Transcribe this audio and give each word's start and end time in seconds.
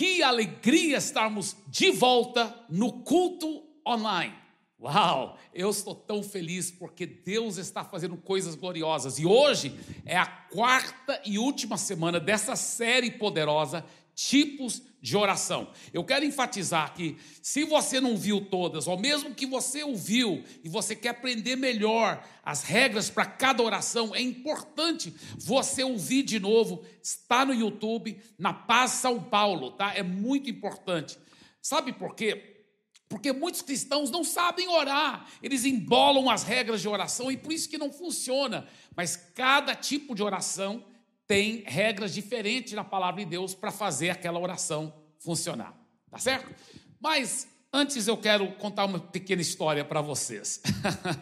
Que 0.00 0.22
alegria 0.22 0.96
estarmos 0.96 1.54
de 1.66 1.90
volta 1.90 2.58
no 2.70 3.02
culto 3.02 3.66
online. 3.86 4.32
Uau, 4.80 5.36
eu 5.52 5.68
estou 5.68 5.94
tão 5.94 6.22
feliz 6.22 6.70
porque 6.70 7.04
Deus 7.04 7.58
está 7.58 7.84
fazendo 7.84 8.16
coisas 8.16 8.54
gloriosas. 8.54 9.18
E 9.18 9.26
hoje 9.26 9.78
é 10.06 10.16
a 10.16 10.24
quarta 10.24 11.20
e 11.22 11.38
última 11.38 11.76
semana 11.76 12.18
dessa 12.18 12.56
série 12.56 13.10
poderosa 13.10 13.84
tipos 14.14 14.82
de 15.00 15.16
oração. 15.16 15.72
Eu 15.92 16.04
quero 16.04 16.24
enfatizar 16.24 16.92
que, 16.94 17.16
se 17.42 17.64
você 17.64 18.00
não 18.00 18.16
viu 18.16 18.44
todas, 18.44 18.86
ou 18.86 18.98
mesmo 18.98 19.34
que 19.34 19.46
você 19.46 19.82
ouviu 19.82 20.44
e 20.62 20.68
você 20.68 20.94
quer 20.94 21.10
aprender 21.10 21.56
melhor 21.56 22.22
as 22.44 22.62
regras 22.62 23.08
para 23.08 23.24
cada 23.24 23.62
oração, 23.62 24.14
é 24.14 24.20
importante 24.20 25.14
você 25.38 25.82
ouvir 25.82 26.22
de 26.22 26.38
novo. 26.38 26.84
Está 27.02 27.44
no 27.44 27.54
YouTube, 27.54 28.20
na 28.38 28.52
Paz 28.52 28.92
São 28.92 29.22
Paulo, 29.22 29.72
tá? 29.72 29.94
É 29.94 30.02
muito 30.02 30.50
importante. 30.50 31.18
Sabe 31.62 31.92
por 31.92 32.14
quê? 32.14 32.64
Porque 33.08 33.32
muitos 33.32 33.60
cristãos 33.60 34.08
não 34.08 34.22
sabem 34.22 34.68
orar, 34.68 35.26
eles 35.42 35.64
embolam 35.64 36.30
as 36.30 36.44
regras 36.44 36.80
de 36.80 36.88
oração 36.88 37.30
e 37.30 37.36
por 37.36 37.52
isso 37.52 37.68
que 37.68 37.76
não 37.76 37.92
funciona. 37.92 38.68
Mas 38.94 39.16
cada 39.16 39.74
tipo 39.74 40.14
de 40.14 40.22
oração 40.22 40.84
tem 41.30 41.62
regras 41.64 42.12
diferentes 42.12 42.72
na 42.72 42.82
palavra 42.82 43.22
de 43.24 43.30
Deus 43.30 43.54
para 43.54 43.70
fazer 43.70 44.10
aquela 44.10 44.40
oração 44.40 44.92
funcionar. 45.20 45.80
Tá 46.10 46.18
certo? 46.18 46.52
Mas 47.00 47.46
antes 47.72 48.08
eu 48.08 48.16
quero 48.16 48.50
contar 48.54 48.84
uma 48.84 48.98
pequena 48.98 49.40
história 49.40 49.84
para 49.84 50.00
vocês. 50.00 50.60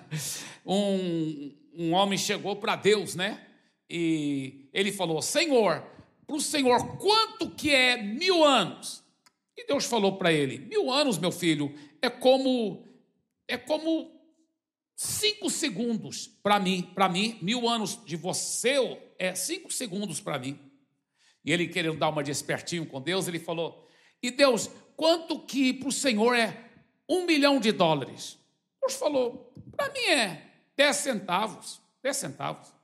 um, 0.65 1.55
um 1.75 1.93
homem 1.93 2.17
chegou 2.17 2.57
para 2.57 2.75
Deus, 2.75 3.15
né? 3.15 3.39
E 3.91 4.71
ele 4.73 4.91
falou: 4.91 5.21
Senhor, 5.21 5.85
para 6.27 6.37
o 6.37 6.41
Senhor, 6.41 6.97
quanto 6.97 7.51
que 7.51 7.69
é 7.69 8.03
mil 8.03 8.43
anos? 8.43 9.05
E 9.55 9.67
Deus 9.67 9.85
falou 9.85 10.17
para 10.17 10.33
ele: 10.33 10.57
Mil 10.57 10.91
anos, 10.91 11.19
meu 11.19 11.31
filho, 11.31 11.75
é 12.01 12.09
como 12.09 12.83
é 13.47 13.59
como 13.59 14.11
cinco 14.99 15.49
segundos 15.49 16.27
para 16.27 16.59
mim. 16.59 16.83
Para 16.83 17.09
mim, 17.09 17.39
mil 17.41 17.69
anos 17.69 18.05
de 18.05 18.17
você 18.17 19.01
é 19.17 19.33
cinco 19.33 19.73
segundos 19.73 20.21
para 20.21 20.41
mim. 20.41 20.59
E 21.45 21.53
ele 21.53 21.69
querendo 21.69 21.97
dar 21.97 22.09
uma 22.09 22.25
de 22.25 22.33
espertinho 22.33 22.85
com 22.85 23.01
Deus, 23.01 23.29
ele 23.29 23.39
falou: 23.39 23.89
E 24.21 24.33
Deus, 24.33 24.69
quanto 24.97 25.39
que 25.39 25.73
para 25.73 25.89
o 25.89 25.93
Senhor 25.93 26.35
é 26.35 26.69
um 27.09 27.25
milhão 27.25 27.61
de 27.61 27.71
dólares? 27.71 28.37
Deus 28.81 28.97
falou: 28.97 29.53
Para 29.77 29.93
mim 29.93 30.01
é 30.01 30.51
dez 30.77 30.97
centavos. 30.97 31.81
Dez 32.03 32.17
centavos. 32.17 32.75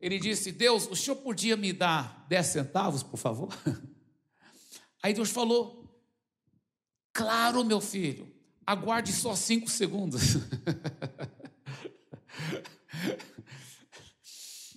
Ele 0.00 0.20
disse: 0.20 0.52
Deus, 0.52 0.86
o 0.86 0.94
senhor 0.94 1.16
podia 1.16 1.56
me 1.56 1.72
dar 1.72 2.24
dez 2.28 2.46
centavos, 2.46 3.02
por 3.02 3.16
favor? 3.16 3.52
Aí 5.02 5.12
Deus 5.12 5.30
falou: 5.30 5.88
Claro, 7.12 7.64
meu 7.64 7.80
filho, 7.80 8.32
aguarde 8.66 9.12
só 9.12 9.34
cinco 9.34 9.68
segundos. 9.70 10.36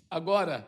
Agora, 0.09 0.67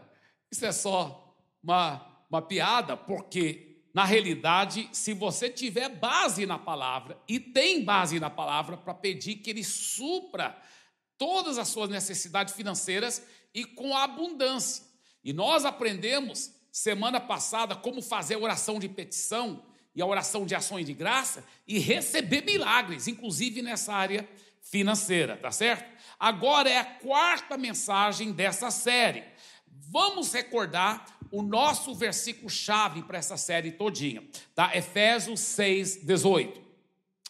isso 0.51 0.65
é 0.65 0.71
só 0.71 1.35
uma, 1.63 2.25
uma 2.29 2.41
piada, 2.41 2.97
porque, 2.97 3.83
na 3.93 4.03
realidade, 4.03 4.89
se 4.91 5.13
você 5.13 5.49
tiver 5.49 5.89
base 5.89 6.45
na 6.45 6.59
palavra, 6.59 7.17
e 7.27 7.39
tem 7.39 7.83
base 7.83 8.19
na 8.19 8.29
palavra, 8.29 8.77
para 8.77 8.93
pedir 8.93 9.35
que 9.35 9.49
Ele 9.49 9.63
supra 9.63 10.61
todas 11.17 11.57
as 11.57 11.67
suas 11.67 11.89
necessidades 11.89 12.53
financeiras 12.53 13.25
e 13.53 13.65
com 13.65 13.95
abundância. 13.95 14.85
E 15.23 15.33
nós 15.33 15.65
aprendemos 15.65 16.51
semana 16.71 17.19
passada 17.19 17.75
como 17.75 18.01
fazer 18.01 18.35
oração 18.35 18.79
de 18.79 18.87
petição 18.87 19.63
e 19.97 20.01
a 20.01 20.05
oração 20.05 20.45
de 20.45 20.53
ações 20.53 20.85
de 20.85 20.93
graça 20.93 21.43
e 21.67 21.79
receber 21.79 22.45
milagres, 22.45 23.07
inclusive 23.07 23.63
nessa 23.63 23.91
área 23.91 24.29
financeira, 24.61 25.35
tá 25.35 25.51
certo? 25.51 25.91
Agora 26.19 26.69
é 26.69 26.77
a 26.77 26.85
quarta 26.85 27.57
mensagem 27.57 28.31
dessa 28.31 28.69
série. 28.69 29.23
Vamos 29.89 30.31
recordar 30.31 31.03
o 31.31 31.41
nosso 31.41 31.95
versículo 31.95 32.47
chave 32.47 33.01
para 33.01 33.17
essa 33.17 33.37
série 33.37 33.71
todinha, 33.71 34.23
tá? 34.53 34.69
Efésios 34.77 35.39
6, 35.39 36.03
18. 36.03 36.61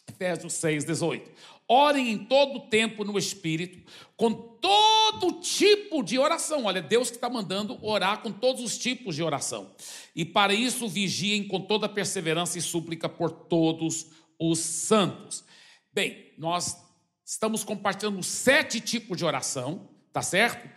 Efésios 0.09 0.51
6, 0.51 0.83
18. 0.83 1.31
Orem 1.69 2.11
em 2.11 2.17
todo 2.17 2.69
tempo 2.69 3.03
no 3.03 3.17
Espírito, 3.17 3.91
com 4.16 4.31
todo 4.31 5.33
tipo 5.41 6.01
de 6.01 6.17
oração. 6.17 6.66
Olha, 6.66 6.81
Deus 6.81 7.09
que 7.09 7.17
está 7.17 7.29
mandando 7.29 7.78
orar 7.85 8.22
com 8.22 8.31
todos 8.31 8.63
os 8.63 8.78
tipos 8.78 9.16
de 9.16 9.22
oração. 9.22 9.75
E 10.16 10.23
para 10.23 10.53
isso 10.53 10.88
vigiem 10.88 11.45
com 11.45 11.59
toda 11.59 11.89
perseverança 11.89 12.57
e 12.57 12.61
súplica 12.61 13.09
por 13.09 13.31
todos 13.31 14.07
os 14.39 14.59
santos. 14.59 15.44
Bem, 15.91 16.33
nós 16.38 16.77
estamos 17.25 17.63
compartilhando 17.63 18.23
sete 18.23 18.79
tipos 18.79 19.17
de 19.17 19.25
oração, 19.25 19.89
tá 20.13 20.22
certo? 20.22 20.69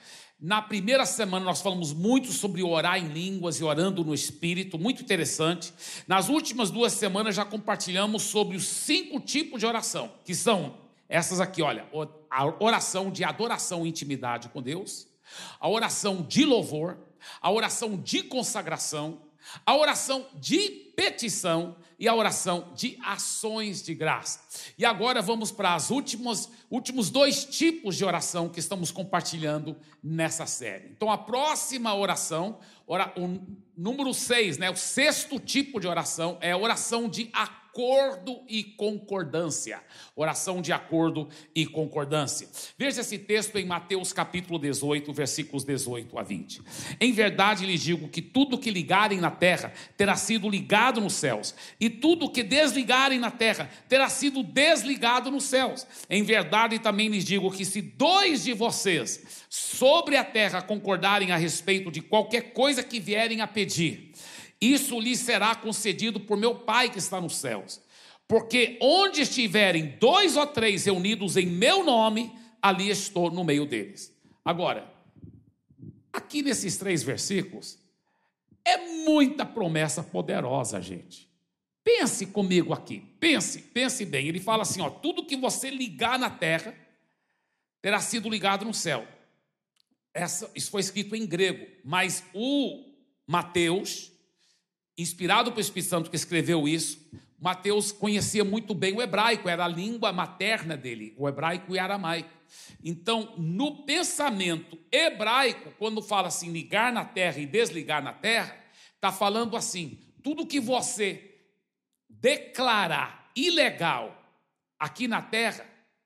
Na 0.43 0.63
primeira 0.63 1.05
semana 1.05 1.45
nós 1.45 1.61
falamos 1.61 1.93
muito 1.93 2.33
sobre 2.33 2.63
orar 2.63 2.97
em 2.97 3.09
línguas 3.09 3.61
e 3.61 3.65
orando 3.65 4.03
no 4.03 4.15
Espírito, 4.15 4.79
muito 4.79 5.03
interessante. 5.03 5.71
Nas 6.09 6.31
últimas 6.31 6.71
duas 6.71 6.95
semanas 6.95 7.35
já 7.35 7.45
compartilhamos 7.45 8.23
sobre 8.23 8.57
os 8.57 8.67
cinco 8.67 9.21
tipos 9.21 9.61
de 9.61 9.67
oração, 9.67 10.11
que 10.25 10.35
são 10.35 10.79
essas 11.11 11.41
aqui, 11.41 11.61
olha, 11.61 11.87
a 12.31 12.47
oração 12.65 13.11
de 13.11 13.23
adoração 13.23 13.85
e 13.85 13.91
intimidade 13.91 14.49
com 14.49 14.63
Deus, 14.63 15.07
a 15.59 15.69
oração 15.69 16.23
de 16.23 16.47
louvor, 16.47 16.97
a 17.39 17.51
oração 17.51 17.99
de 17.99 18.23
consagração, 18.23 19.19
a 19.65 19.75
oração 19.75 20.27
de 20.35 20.69
petição 20.97 21.77
e 21.99 22.09
a 22.09 22.15
oração 22.15 22.73
de 22.75 22.99
ações 23.05 23.83
de 23.83 23.95
graça. 23.95 24.41
E 24.79 24.85
agora 24.85 25.21
vamos 25.21 25.53
para 25.53 25.77
os 25.77 25.91
últimos, 25.91 26.49
últimos 26.71 27.11
dois 27.11 27.45
tipos 27.45 27.97
de 27.97 28.05
oração 28.05 28.49
que 28.49 28.59
estamos 28.59 28.91
compartilhando 28.91 29.77
nessa 30.03 30.47
série. 30.47 30.89
Então, 30.89 31.11
a 31.11 31.19
próxima 31.19 31.95
oração, 31.95 32.59
o 32.87 32.97
número 33.77 34.15
seis, 34.15 34.57
né, 34.57 34.71
o 34.71 34.77
sexto 34.77 35.39
tipo 35.39 35.79
de 35.79 35.87
oração, 35.87 36.39
é 36.41 36.53
a 36.53 36.57
oração 36.57 37.09
de 37.09 37.29
acordo 37.33 37.60
acordo 37.71 38.43
e 38.49 38.65
concordância. 38.65 39.81
Oração 40.17 40.61
de 40.61 40.73
acordo 40.73 41.29
e 41.55 41.65
concordância. 41.67 42.49
Veja 42.77 43.01
esse 43.01 43.17
texto 43.17 43.57
em 43.57 43.65
Mateus 43.65 44.13
capítulo 44.13 44.59
18, 44.59 45.13
versículos 45.13 45.65
18 45.65 46.19
a 46.19 46.23
20. 46.23 46.63
Em 47.01 47.13
verdade 47.13 47.65
lhes 47.65 47.81
digo 47.81 48.09
que 48.09 48.21
tudo 48.21 48.59
que 48.59 48.71
ligarem 48.71 49.21
na 49.21 49.31
terra 49.31 49.73
terá 49.97 50.17
sido 50.17 50.49
ligado 50.49 51.01
nos 51.01 51.15
céus, 51.15 51.55
e 51.79 51.89
tudo 51.89 52.31
que 52.31 52.43
desligarem 52.43 53.21
na 53.21 53.31
terra 53.31 53.71
terá 53.89 54.09
sido 54.09 54.43
desligado 54.43 55.31
nos 55.31 55.45
céus. 55.45 55.87
Em 56.09 56.25
verdade 56.25 56.81
também 56.81 57.09
lhes 57.09 57.25
digo 57.25 57.53
que 57.53 57.65
se 57.65 57.81
dois 57.81 58.43
de 58.45 58.53
vocês 58.53 59.45
sobre 59.49 60.17
a 60.17 60.25
terra 60.25 60.61
concordarem 60.61 61.31
a 61.31 61.37
respeito 61.37 61.91
de 61.91 62.01
qualquer 62.01 62.53
coisa 62.53 62.83
que 62.83 62.99
vierem 62.99 63.41
a 63.41 63.47
pedir, 63.47 64.13
isso 64.61 65.01
lhe 65.01 65.17
será 65.17 65.55
concedido 65.55 66.21
por 66.21 66.37
meu 66.37 66.55
Pai 66.55 66.91
que 66.91 66.99
está 66.99 67.21
nos 67.21 67.37
céus. 67.37 67.81
Porque 68.29 68.79
onde 68.81 69.23
estiverem 69.23 69.97
dois 69.99 70.37
ou 70.37 70.47
três 70.47 70.85
reunidos 70.85 71.37
em 71.37 71.47
meu 71.47 71.83
nome, 71.83 72.33
ali 72.61 72.89
estou 72.89 73.31
no 73.31 73.43
meio 73.43 73.67
deles. 73.67 74.15
Agora, 74.45 74.93
aqui 76.13 76.43
nesses 76.43 76.77
três 76.77 77.03
versículos, 77.03 77.79
é 78.65 78.77
muita 79.05 79.45
promessa 79.45 80.03
poderosa, 80.03 80.81
gente. 80.81 81.29
Pense 81.83 82.27
comigo 82.27 82.73
aqui, 82.73 83.01
pense, 83.19 83.63
pense 83.63 84.05
bem. 84.05 84.29
Ele 84.29 84.39
fala 84.39 84.63
assim: 84.63 84.81
ó, 84.81 84.91
tudo 84.91 85.25
que 85.25 85.37
você 85.37 85.71
ligar 85.71 86.19
na 86.19 86.31
terra 86.31 86.75
terá 87.81 88.01
sido 88.01 88.29
ligado 88.29 88.65
no 88.65 88.75
céu. 88.75 89.07
Essa, 90.13 90.51
isso 90.55 90.71
foi 90.71 90.83
escrito 90.83 91.17
em 91.17 91.27
grego, 91.27 91.67
mas 91.83 92.23
o 92.35 92.85
Mateus 93.27 94.13
inspirado 95.01 95.51
pelo 95.51 95.61
Espírito 95.61 95.89
Santo 95.89 96.11
que 96.11 96.17
escreveu 96.17 96.69
isso, 96.69 97.09
Mateus 97.41 97.91
conhecia 97.91 98.45
muito 98.45 98.75
bem 98.75 98.95
o 98.95 99.01
hebraico, 99.01 99.49
era 99.49 99.65
a 99.65 99.69
língua 99.69 100.13
materna 100.13 100.77
dele, 100.77 101.15
o 101.17 101.29
hebraico 101.29 101.75
e 101.75 101.79
aramaico. 101.79 102.29
Então, 102.85 103.35
no 103.39 103.85
pensamento 103.85 104.79
hebraico, 104.93 105.73
quando 105.79 106.03
fala 106.03 106.29
assim, 106.29 106.51
ligar 106.51 106.93
na 106.93 107.05
terra 107.05 107.39
e 107.39 107.47
desligar 107.47 108.03
na 108.03 108.13
terra, 108.13 108.57
está 108.95 109.11
falando 109.11 109.57
assim: 109.57 109.99
tudo 110.23 110.47
que 110.47 110.61
você 110.61 111.37
declarar 112.09 113.31
ilegal 113.35 114.23
aqui 114.79 115.09
na 115.09 115.23
terra, 115.23 115.65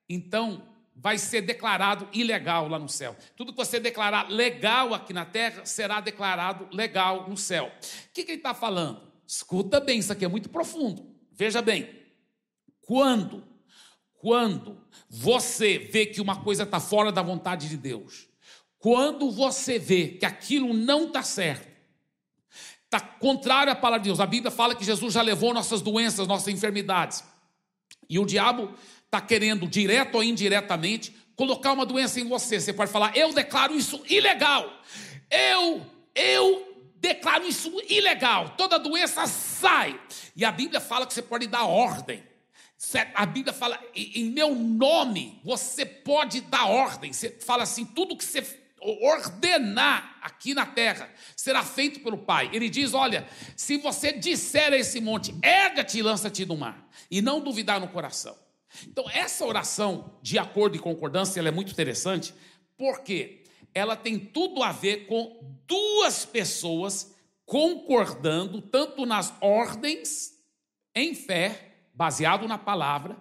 então 0.08 0.62
vai 1.04 1.18
ser 1.18 1.42
declarado 1.42 2.08
ilegal 2.14 2.66
lá 2.66 2.78
no 2.78 2.88
céu. 2.88 3.14
Tudo 3.36 3.52
que 3.52 3.58
você 3.58 3.78
declarar 3.78 4.30
legal 4.30 4.94
aqui 4.94 5.12
na 5.12 5.26
terra 5.26 5.66
será 5.66 6.00
declarado 6.00 6.66
legal 6.74 7.28
no 7.28 7.36
céu. 7.36 7.66
O 7.66 8.12
que, 8.14 8.24
que 8.24 8.30
ele 8.30 8.38
está 8.38 8.54
falando? 8.54 9.02
Escuta 9.26 9.80
bem, 9.80 9.98
isso 9.98 10.10
aqui 10.10 10.24
é 10.24 10.28
muito 10.28 10.48
profundo. 10.48 11.14
Veja 11.30 11.60
bem, 11.60 11.90
quando, 12.80 13.44
quando 14.14 14.80
você 15.10 15.76
vê 15.76 16.06
que 16.06 16.22
uma 16.22 16.42
coisa 16.42 16.62
está 16.62 16.80
fora 16.80 17.12
da 17.12 17.20
vontade 17.20 17.68
de 17.68 17.76
Deus, 17.76 18.26
quando 18.78 19.30
você 19.30 19.78
vê 19.78 20.08
que 20.08 20.24
aquilo 20.24 20.72
não 20.72 21.08
está 21.08 21.22
certo, 21.22 21.68
está 22.84 22.98
contrário 22.98 23.70
à 23.70 23.76
palavra 23.76 24.02
de 24.02 24.08
Deus. 24.08 24.20
A 24.20 24.26
Bíblia 24.26 24.50
fala 24.50 24.74
que 24.74 24.84
Jesus 24.86 25.12
já 25.12 25.20
levou 25.20 25.52
nossas 25.52 25.82
doenças, 25.82 26.26
nossas 26.26 26.48
enfermidades. 26.48 27.22
E 28.08 28.18
o 28.18 28.24
diabo 28.24 28.72
está 29.14 29.20
querendo, 29.20 29.66
direto 29.68 30.16
ou 30.16 30.24
indiretamente, 30.24 31.14
colocar 31.36 31.72
uma 31.72 31.86
doença 31.86 32.20
em 32.20 32.28
você. 32.28 32.60
Você 32.60 32.72
pode 32.72 32.90
falar, 32.90 33.16
eu 33.16 33.32
declaro 33.32 33.74
isso 33.74 34.02
ilegal. 34.08 34.82
Eu, 35.30 35.86
eu 36.14 36.92
declaro 36.96 37.46
isso 37.46 37.72
ilegal. 37.88 38.50
Toda 38.56 38.78
doença 38.78 39.26
sai. 39.26 40.00
E 40.34 40.44
a 40.44 40.50
Bíblia 40.50 40.80
fala 40.80 41.06
que 41.06 41.14
você 41.14 41.22
pode 41.22 41.46
dar 41.46 41.64
ordem. 41.64 42.22
A 43.14 43.24
Bíblia 43.24 43.52
fala, 43.52 43.80
em 43.94 44.30
meu 44.30 44.54
nome, 44.54 45.40
você 45.44 45.86
pode 45.86 46.40
dar 46.40 46.66
ordem. 46.66 47.12
Você 47.12 47.30
fala 47.30 47.62
assim, 47.62 47.84
tudo 47.84 48.16
que 48.16 48.24
você 48.24 48.42
ordenar 48.80 50.18
aqui 50.20 50.52
na 50.52 50.66
terra 50.66 51.08
será 51.34 51.62
feito 51.62 52.00
pelo 52.00 52.18
Pai. 52.18 52.50
Ele 52.52 52.68
diz: 52.68 52.92
Olha, 52.92 53.26
se 53.56 53.78
você 53.78 54.12
disser 54.12 54.74
a 54.74 54.76
esse 54.76 55.00
monte, 55.00 55.34
erga-te 55.42 55.98
e 55.98 56.02
lança-te 56.02 56.44
do 56.44 56.54
mar, 56.54 56.86
e 57.10 57.22
não 57.22 57.40
duvidar 57.40 57.80
no 57.80 57.88
coração. 57.88 58.43
Então, 58.86 59.08
essa 59.10 59.44
oração 59.44 60.18
de 60.22 60.38
acordo 60.38 60.76
e 60.76 60.80
concordância 60.80 61.38
ela 61.38 61.48
é 61.48 61.52
muito 61.52 61.72
interessante, 61.72 62.34
porque 62.76 63.42
ela 63.74 63.96
tem 63.96 64.18
tudo 64.18 64.62
a 64.62 64.72
ver 64.72 65.06
com 65.06 65.40
duas 65.66 66.24
pessoas 66.24 67.14
concordando, 67.44 68.60
tanto 68.62 69.04
nas 69.04 69.34
ordens 69.40 70.32
em 70.94 71.14
fé, 71.14 71.76
baseado 71.92 72.48
na 72.48 72.56
palavra, 72.58 73.16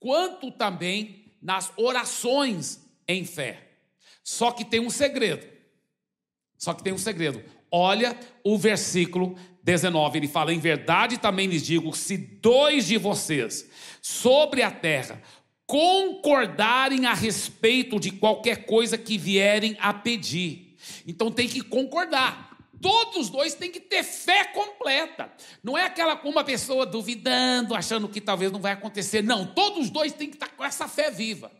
quanto 0.00 0.50
também 0.50 1.24
nas 1.40 1.72
orações 1.76 2.80
em 3.06 3.24
fé. 3.24 3.68
Só 4.22 4.50
que 4.50 4.64
tem 4.64 4.80
um 4.80 4.90
segredo. 4.90 5.46
Só 6.56 6.72
que 6.72 6.82
tem 6.82 6.92
um 6.92 6.98
segredo. 6.98 7.42
Olha 7.70 8.18
o 8.44 8.56
versículo 8.56 9.36
19, 9.62 10.18
ele 10.18 10.28
fala: 10.28 10.52
Em 10.52 10.58
verdade 10.58 11.18
também 11.18 11.46
lhes 11.46 11.64
digo, 11.64 11.94
se 11.94 12.16
dois 12.16 12.86
de 12.86 12.96
vocês 12.98 13.68
sobre 14.00 14.62
a 14.62 14.70
terra 14.70 15.22
concordarem 15.66 17.06
a 17.06 17.14
respeito 17.14 17.98
de 17.98 18.10
qualquer 18.10 18.66
coisa 18.66 18.98
que 18.98 19.16
vierem 19.16 19.76
a 19.80 19.94
pedir. 19.94 20.76
Então 21.06 21.30
tem 21.30 21.48
que 21.48 21.62
concordar. 21.62 22.50
Todos 22.80 23.16
os 23.16 23.30
dois 23.30 23.54
têm 23.54 23.70
que 23.70 23.78
ter 23.78 24.02
fé 24.02 24.44
completa. 24.44 25.32
Não 25.62 25.78
é 25.78 25.86
aquela 25.86 26.20
uma 26.24 26.42
pessoa 26.42 26.84
duvidando, 26.84 27.76
achando 27.76 28.08
que 28.08 28.20
talvez 28.20 28.50
não 28.50 28.60
vai 28.60 28.72
acontecer. 28.72 29.22
Não, 29.22 29.46
todos 29.46 29.84
os 29.84 29.90
dois 29.90 30.12
têm 30.12 30.28
que 30.28 30.36
estar 30.36 30.48
com 30.48 30.64
essa 30.64 30.88
fé 30.88 31.10
viva. 31.10 31.50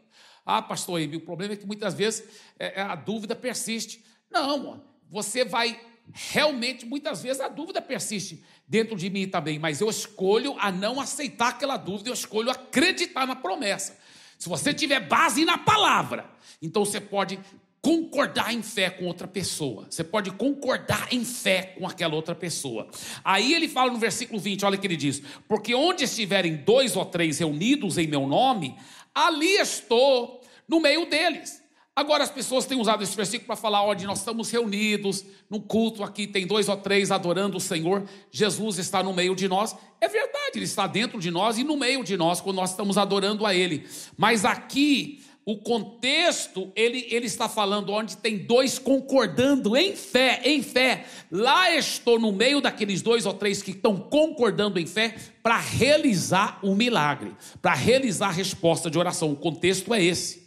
Ah, 0.44 0.60
pastor 0.60 1.00
o 1.00 1.20
problema 1.20 1.54
é 1.54 1.56
que 1.56 1.64
muitas 1.64 1.94
vezes 1.94 2.24
é, 2.58 2.80
é, 2.80 2.82
a 2.82 2.96
dúvida 2.96 3.36
persiste. 3.36 4.04
Não, 4.28 4.82
você 5.08 5.44
vai 5.44 5.80
realmente, 6.12 6.84
muitas 6.86 7.22
vezes 7.22 7.40
a 7.40 7.48
dúvida 7.48 7.80
persiste 7.80 8.42
dentro 8.66 8.96
de 8.96 9.10
mim 9.10 9.28
também, 9.28 9.58
mas 9.58 9.80
eu 9.80 9.88
escolho 9.88 10.56
a 10.58 10.72
não 10.72 11.00
aceitar 11.00 11.48
aquela 11.48 11.76
dúvida, 11.76 12.08
eu 12.08 12.14
escolho 12.14 12.50
acreditar 12.50 13.26
na 13.26 13.36
promessa. 13.36 13.98
Se 14.38 14.48
você 14.48 14.74
tiver 14.74 15.00
base 15.00 15.44
na 15.44 15.58
palavra, 15.58 16.28
então 16.60 16.84
você 16.84 17.00
pode 17.00 17.38
concordar 17.80 18.54
em 18.54 18.62
fé 18.62 18.90
com 18.90 19.06
outra 19.06 19.26
pessoa. 19.26 19.86
Você 19.90 20.04
pode 20.04 20.30
concordar 20.30 21.12
em 21.12 21.24
fé 21.24 21.74
com 21.78 21.86
aquela 21.86 22.14
outra 22.14 22.34
pessoa. 22.34 22.88
Aí 23.24 23.52
ele 23.52 23.68
fala 23.68 23.92
no 23.92 23.98
versículo 23.98 24.40
20, 24.40 24.64
olha 24.64 24.78
que 24.78 24.86
ele 24.86 24.96
diz: 24.96 25.22
Porque 25.48 25.74
onde 25.74 26.04
estiverem 26.04 26.56
dois 26.56 26.96
ou 26.96 27.04
três 27.04 27.38
reunidos 27.38 27.98
em 27.98 28.06
meu 28.06 28.26
nome, 28.26 28.76
ali 29.14 29.56
estou 29.56 30.40
no 30.68 30.80
meio 30.80 31.08
deles. 31.08 31.61
Agora 31.94 32.24
as 32.24 32.30
pessoas 32.30 32.64
têm 32.64 32.80
usado 32.80 33.02
esse 33.02 33.14
versículo 33.14 33.46
para 33.46 33.56
falar, 33.56 33.84
onde 33.84 34.06
nós 34.06 34.20
estamos 34.20 34.50
reunidos 34.50 35.26
num 35.50 35.60
culto 35.60 36.02
aqui, 36.02 36.26
tem 36.26 36.46
dois 36.46 36.66
ou 36.66 36.76
três 36.76 37.10
adorando 37.10 37.58
o 37.58 37.60
Senhor, 37.60 38.08
Jesus 38.30 38.78
está 38.78 39.02
no 39.02 39.12
meio 39.12 39.34
de 39.34 39.46
nós. 39.46 39.76
É 40.00 40.08
verdade, 40.08 40.52
Ele 40.54 40.64
está 40.64 40.86
dentro 40.86 41.20
de 41.20 41.30
nós 41.30 41.58
e 41.58 41.64
no 41.64 41.76
meio 41.76 42.02
de 42.02 42.16
nós, 42.16 42.40
quando 42.40 42.56
nós 42.56 42.70
estamos 42.70 42.96
adorando 42.96 43.44
a 43.44 43.54
Ele. 43.54 43.86
Mas 44.16 44.46
aqui, 44.46 45.22
o 45.44 45.58
contexto, 45.58 46.72
ele, 46.74 47.06
ele 47.10 47.26
está 47.26 47.46
falando 47.48 47.92
onde 47.92 48.16
tem 48.16 48.38
dois 48.38 48.78
concordando 48.78 49.76
em 49.76 49.94
fé, 49.94 50.40
em 50.44 50.62
fé. 50.62 51.04
Lá 51.30 51.74
estou 51.74 52.18
no 52.18 52.32
meio 52.32 52.60
daqueles 52.60 53.02
dois 53.02 53.26
ou 53.26 53.34
três 53.34 53.60
que 53.60 53.72
estão 53.72 53.98
concordando 53.98 54.78
em 54.78 54.86
fé 54.86 55.16
para 55.42 55.58
realizar 55.58 56.58
o 56.62 56.70
um 56.70 56.74
milagre, 56.74 57.34
para 57.60 57.74
realizar 57.74 58.28
a 58.28 58.32
resposta 58.32 58.88
de 58.88 58.98
oração. 58.98 59.32
O 59.32 59.36
contexto 59.36 59.92
é 59.92 60.02
esse. 60.02 60.41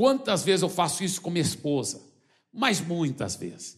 Quantas 0.00 0.42
vezes 0.42 0.62
eu 0.62 0.70
faço 0.70 1.04
isso 1.04 1.20
com 1.20 1.28
minha 1.28 1.42
esposa? 1.42 2.00
Mas 2.50 2.80
muitas 2.80 3.36
vezes. 3.36 3.76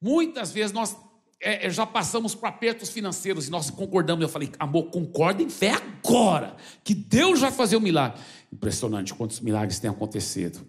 Muitas 0.00 0.50
vezes 0.50 0.72
nós 0.72 0.96
é, 1.40 1.68
é 1.68 1.70
já 1.70 1.86
passamos 1.86 2.34
por 2.34 2.46
apertos 2.46 2.88
financeiros 2.88 3.46
e 3.46 3.50
nós 3.52 3.70
concordamos. 3.70 4.24
Eu 4.24 4.28
falei, 4.28 4.50
amor, 4.58 4.90
concorda 4.90 5.40
em 5.40 5.48
fé 5.48 5.70
agora, 5.70 6.56
que 6.82 6.92
Deus 6.92 7.38
vai 7.38 7.52
fazer 7.52 7.76
o 7.76 7.78
um 7.78 7.82
milagre. 7.82 8.20
Impressionante 8.52 9.14
quantos 9.14 9.38
milagres 9.38 9.78
têm 9.78 9.88
acontecido. 9.88 10.66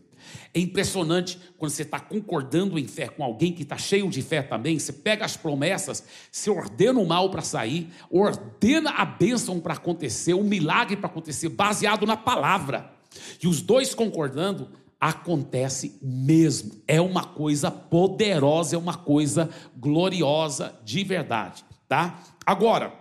É 0.54 0.60
impressionante 0.60 1.40
quando 1.58 1.72
você 1.72 1.82
está 1.82 2.00
concordando 2.00 2.78
em 2.78 2.88
fé 2.88 3.08
com 3.08 3.24
alguém 3.24 3.52
que 3.52 3.64
está 3.64 3.80
cheio 3.80 4.08
de 4.12 4.22
fé 4.22 4.44
também. 4.44 4.78
Você 4.78 4.94
pega 4.94 5.26
as 5.26 5.36
promessas, 5.36 6.04
você 6.32 6.52
ordena 6.52 7.00
o 7.00 7.08
mal 7.08 7.32
para 7.32 7.42
sair, 7.42 7.90
ordena 8.12 8.92
a 8.92 9.06
bênção 9.06 9.60
para 9.60 9.74
acontecer, 9.74 10.36
um 10.36 10.44
milagre 10.44 10.98
para 10.98 11.08
acontecer, 11.08 11.50
baseado 11.50 12.06
na 12.06 12.16
palavra. 12.16 12.94
E 13.42 13.48
os 13.48 13.62
dois 13.62 13.94
concordando, 13.94 14.70
acontece 15.04 16.00
mesmo. 16.02 16.82
É 16.88 17.02
uma 17.02 17.26
coisa 17.26 17.70
poderosa, 17.70 18.78
é 18.78 18.80
uma 18.80 18.96
coisa 18.96 19.50
gloriosa 19.76 20.80
de 20.82 21.04
verdade, 21.04 21.66
tá? 21.90 22.24
Agora, 22.46 22.94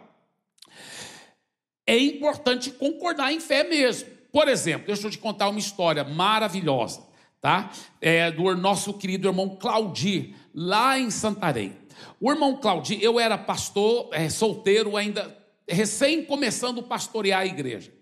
é 1.87 1.97
importante 1.97 2.73
concordar 2.73 3.33
em 3.33 3.39
fé 3.39 3.63
mesmo. 3.63 4.09
Por 4.33 4.49
exemplo, 4.49 4.89
deixa 4.89 5.07
eu 5.07 5.13
te 5.13 5.19
contar 5.19 5.49
uma 5.49 5.61
história 5.61 6.03
maravilhosa, 6.03 7.07
tá? 7.41 7.71
É 8.01 8.33
do 8.33 8.53
nosso 8.57 8.95
querido 8.95 9.29
irmão 9.29 9.51
Claudir, 9.51 10.35
lá 10.53 10.99
em 10.99 11.09
Santarém. 11.09 11.77
O 12.21 12.33
irmão 12.33 12.57
Claudir, 12.57 12.99
eu 13.01 13.21
era 13.21 13.39
pastor, 13.39 14.09
é, 14.11 14.29
solteiro 14.29 14.97
ainda, 14.97 15.37
recém 15.69 16.25
começando 16.25 16.81
a 16.81 16.83
pastorear 16.83 17.41
a 17.41 17.47
igreja. 17.47 17.93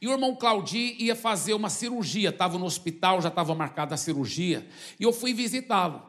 E 0.00 0.08
o 0.08 0.12
irmão 0.12 0.34
Claudio 0.34 0.78
ia 0.98 1.14
fazer 1.14 1.54
uma 1.54 1.70
cirurgia, 1.70 2.30
estava 2.30 2.58
no 2.58 2.66
hospital, 2.66 3.22
já 3.22 3.28
estava 3.28 3.54
marcada 3.54 3.94
a 3.94 3.98
cirurgia, 3.98 4.66
e 4.98 5.04
eu 5.04 5.12
fui 5.12 5.32
visitá-lo. 5.32 6.02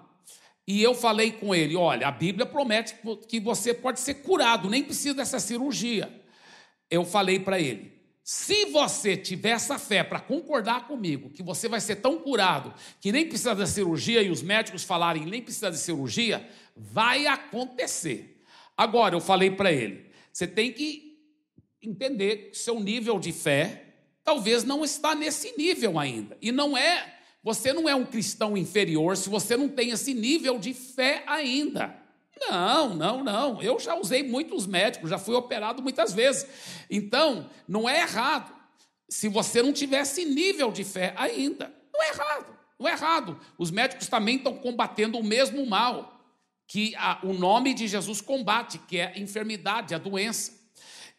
E 0.67 0.81
eu 0.81 0.95
falei 0.95 1.31
com 1.31 1.53
ele: 1.53 1.75
olha, 1.75 2.07
a 2.07 2.11
Bíblia 2.11 2.45
promete 2.45 2.95
que 3.27 3.39
você 3.39 3.73
pode 3.73 3.99
ser 3.99 4.15
curado, 4.15 4.69
nem 4.69 4.83
precisa 4.83 5.15
dessa 5.15 5.39
cirurgia. 5.39 6.11
Eu 6.89 7.05
falei 7.05 7.39
para 7.39 7.59
ele: 7.59 7.93
se 8.23 8.65
você 8.65 9.15
tiver 9.15 9.51
essa 9.51 9.77
fé 9.77 10.03
para 10.03 10.19
concordar 10.19 10.87
comigo, 10.87 11.29
que 11.29 11.43
você 11.43 11.69
vai 11.69 11.79
ser 11.79 11.97
tão 11.97 12.17
curado 12.17 12.73
que 12.99 13.11
nem 13.11 13.27
precisa 13.27 13.53
da 13.53 13.67
cirurgia, 13.67 14.23
e 14.23 14.31
os 14.31 14.41
médicos 14.41 14.83
falarem 14.83 15.25
nem 15.25 15.41
precisa 15.41 15.69
de 15.69 15.77
cirurgia, 15.77 16.47
vai 16.75 17.27
acontecer. 17.27 18.43
Agora, 18.75 19.15
eu 19.15 19.21
falei 19.21 19.51
para 19.51 19.71
ele: 19.71 20.04
você 20.35 20.45
tem 20.45 20.69
que 20.69 21.17
entender 21.81 22.49
que 22.49 22.57
seu 22.57 22.77
nível 22.77 23.17
de 23.17 23.31
fé 23.31 23.85
talvez 24.21 24.65
não 24.65 24.83
está 24.83 25.15
nesse 25.15 25.55
nível 25.57 25.97
ainda. 25.97 26.37
E 26.41 26.51
não 26.51 26.77
é, 26.77 27.19
você 27.41 27.71
não 27.71 27.87
é 27.87 27.95
um 27.95 28.05
cristão 28.05 28.57
inferior 28.57 29.15
se 29.15 29.29
você 29.29 29.55
não 29.55 29.69
tem 29.69 29.91
esse 29.91 30.13
nível 30.13 30.59
de 30.59 30.73
fé 30.73 31.23
ainda. 31.25 31.95
Não, 32.49 32.93
não, 32.93 33.23
não. 33.23 33.61
Eu 33.61 33.79
já 33.79 33.95
usei 33.95 34.23
muitos 34.23 34.67
médicos, 34.67 35.09
já 35.09 35.17
fui 35.17 35.35
operado 35.35 35.81
muitas 35.81 36.11
vezes. 36.11 36.45
Então, 36.89 37.49
não 37.65 37.87
é 37.87 38.01
errado 38.01 38.53
se 39.07 39.29
você 39.29 39.61
não 39.61 39.71
tiver 39.71 40.01
esse 40.01 40.25
nível 40.25 40.69
de 40.69 40.83
fé 40.83 41.13
ainda. 41.15 41.73
Não 41.93 42.03
é 42.03 42.09
errado, 42.09 42.57
não 42.77 42.89
é 42.89 42.91
errado. 42.91 43.39
Os 43.57 43.71
médicos 43.71 44.09
também 44.09 44.35
estão 44.35 44.57
combatendo 44.57 45.17
o 45.17 45.23
mesmo 45.23 45.65
mal 45.65 46.14
que 46.67 46.95
a, 46.95 47.19
o 47.23 47.33
nome 47.33 47.73
de 47.73 47.87
Jesus 47.87 48.21
combate, 48.21 48.79
que 48.79 48.97
é 48.97 49.13
a 49.15 49.19
enfermidade, 49.19 49.93
a 49.93 49.97
doença. 49.97 50.65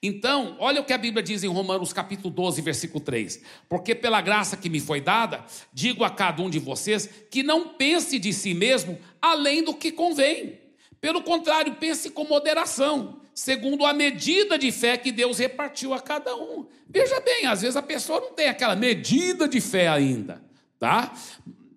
Então, 0.03 0.57
olha 0.61 0.81
o 0.81 0.85
que 0.85 0.93
a 0.93 0.99
Bíblia 0.99 1.23
diz 1.23 1.43
em 1.43 1.49
Romanos 1.49 1.93
capítulo 1.93 2.33
12, 2.33 2.61
versículo 2.61 3.01
3. 3.01 3.43
Porque 3.69 3.95
pela 3.95 4.21
graça 4.21 4.57
que 4.57 4.69
me 4.69 4.79
foi 4.79 5.01
dada, 5.01 5.45
digo 5.73 6.05
a 6.05 6.11
cada 6.11 6.43
um 6.43 6.51
de 6.51 6.59
vocês 6.59 7.09
que 7.31 7.43
não 7.43 7.71
pense 7.71 8.19
de 8.19 8.33
si 8.33 8.55
mesmo 8.55 8.99
além 9.21 9.65
do 9.65 9.75
que 9.75 9.91
convém. 9.91 10.61
Pelo 11.01 11.23
contrário, 11.23 11.75
pense 11.77 12.11
com 12.11 12.25
moderação, 12.25 13.21
segundo 13.35 13.85
a 13.85 13.93
medida 13.93 14.59
de 14.59 14.71
fé 14.71 14.97
que 14.97 15.11
Deus 15.11 15.39
repartiu 15.39 15.95
a 15.95 16.01
cada 16.01 16.37
um. 16.37 16.67
Veja 16.89 17.21
bem, 17.21 17.47
às 17.47 17.63
vezes 17.63 17.77
a 17.77 17.83
pessoa 17.83 18.21
não 18.21 18.33
tem 18.33 18.49
aquela 18.49 18.77
medida 18.77 19.49
de 19.49 19.61
fé 19.61 19.89
ainda, 19.89 20.43
tá? 20.79 21.13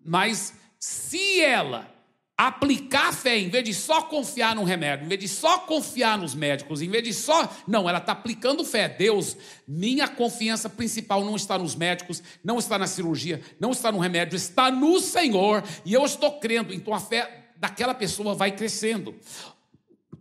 Mas 0.04 0.54
se 0.78 1.42
ela 1.42 1.99
aplicar 2.48 3.14
fé, 3.14 3.38
em 3.38 3.50
vez 3.50 3.66
de 3.66 3.74
só 3.74 4.04
confiar 4.04 4.56
no 4.56 4.64
remédio, 4.64 5.04
em 5.04 5.10
vez 5.10 5.20
de 5.20 5.28
só 5.28 5.60
confiar 5.60 6.18
nos 6.18 6.34
médicos, 6.34 6.82
em 6.82 6.90
vez 6.90 7.04
de 7.04 7.14
só. 7.14 7.54
Não, 7.68 7.90
ela 7.90 7.98
está 7.98 8.14
aplicando 8.14 8.64
fé. 8.64 8.88
Deus, 8.88 9.36
minha 9.68 10.08
confiança 10.08 10.70
principal 10.70 11.26
não 11.26 11.36
está 11.36 11.58
nos 11.58 11.76
médicos, 11.76 12.24
não 12.42 12.58
está 12.58 12.80
na 12.80 12.88
cirurgia, 12.88 13.42
não 13.60 13.72
está 13.72 13.92
no 13.92 14.00
remédio, 14.00 14.38
está 14.38 14.72
no 14.72 15.02
Senhor. 15.02 15.66
E 15.84 15.94
eu 15.94 16.06
estou 16.06 16.40
crendo, 16.40 16.74
então 16.74 16.94
a 16.94 17.00
fé 17.02 17.50
daquela 17.58 17.94
pessoa 17.94 18.34
vai 18.34 18.54
crescendo. 18.54 19.14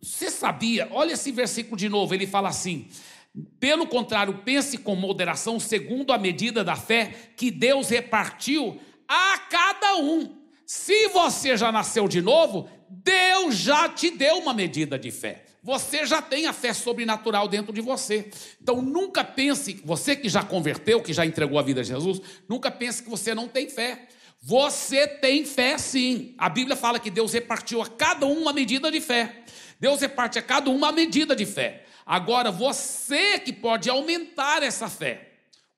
Você 0.03 0.29
sabia? 0.29 0.89
Olha 0.91 1.13
esse 1.13 1.31
versículo 1.31 1.77
de 1.77 1.89
novo, 1.89 2.13
ele 2.13 2.27
fala 2.27 2.49
assim: 2.49 2.89
pelo 3.61 3.87
contrário, 3.87 4.43
pense 4.45 4.77
com 4.77 4.97
moderação, 4.97 5.61
segundo 5.61 6.13
a 6.13 6.19
medida 6.19 6.65
da 6.65 6.75
fé 6.75 7.15
que 7.37 7.49
Deus 7.53 7.91
repartiu 7.91 8.81
a 9.07 9.39
cada 9.49 9.99
um. 9.99 10.38
Se 10.69 11.09
você 11.09 11.57
já 11.57 11.73
nasceu 11.73 12.07
de 12.07 12.21
novo, 12.21 12.69
Deus 12.91 13.57
já 13.57 13.89
te 13.89 14.11
deu 14.11 14.37
uma 14.37 14.53
medida 14.53 14.99
de 14.99 15.11
fé. 15.11 15.47
Você 15.63 16.05
já 16.05 16.21
tem 16.21 16.45
a 16.45 16.53
fé 16.53 16.75
sobrenatural 16.75 17.49
dentro 17.49 17.73
de 17.73 17.81
você. 17.81 18.31
Então 18.61 18.83
nunca 18.83 19.25
pense, 19.25 19.81
você 19.83 20.15
que 20.15 20.29
já 20.29 20.43
converteu, 20.43 21.03
que 21.03 21.15
já 21.15 21.25
entregou 21.25 21.59
a 21.59 21.63
vida 21.63 21.81
a 21.81 21.83
Jesus, 21.83 22.21
nunca 22.47 22.71
pense 22.71 23.03
que 23.03 23.09
você 23.09 23.35
não 23.35 23.49
tem 23.49 23.71
fé. 23.71 24.09
Você 24.43 25.07
tem 25.07 25.43
fé 25.47 25.79
sim. 25.79 26.35
A 26.37 26.51
Bíblia 26.51 26.77
fala 26.77 26.99
que 26.99 27.11
Deus 27.11 27.33
repartiu 27.33 27.81
a 27.81 27.87
cada 27.87 28.27
um 28.27 28.43
uma 28.43 28.53
medida 28.53 28.91
de 28.91 29.01
fé. 29.01 29.45
Deus 29.81 30.03
reparte 30.03 30.39
a 30.39 30.43
cada 30.43 30.69
um 30.69 30.77
uma 30.77 30.93
medida 30.93 31.35
de 31.35 31.47
fé. 31.47 31.87
Agora 32.05 32.51
você 32.51 33.39
que 33.39 33.55
pode 33.55 33.89
aumentar 33.89 34.63
essa 34.63 34.91
fé. 34.91 35.31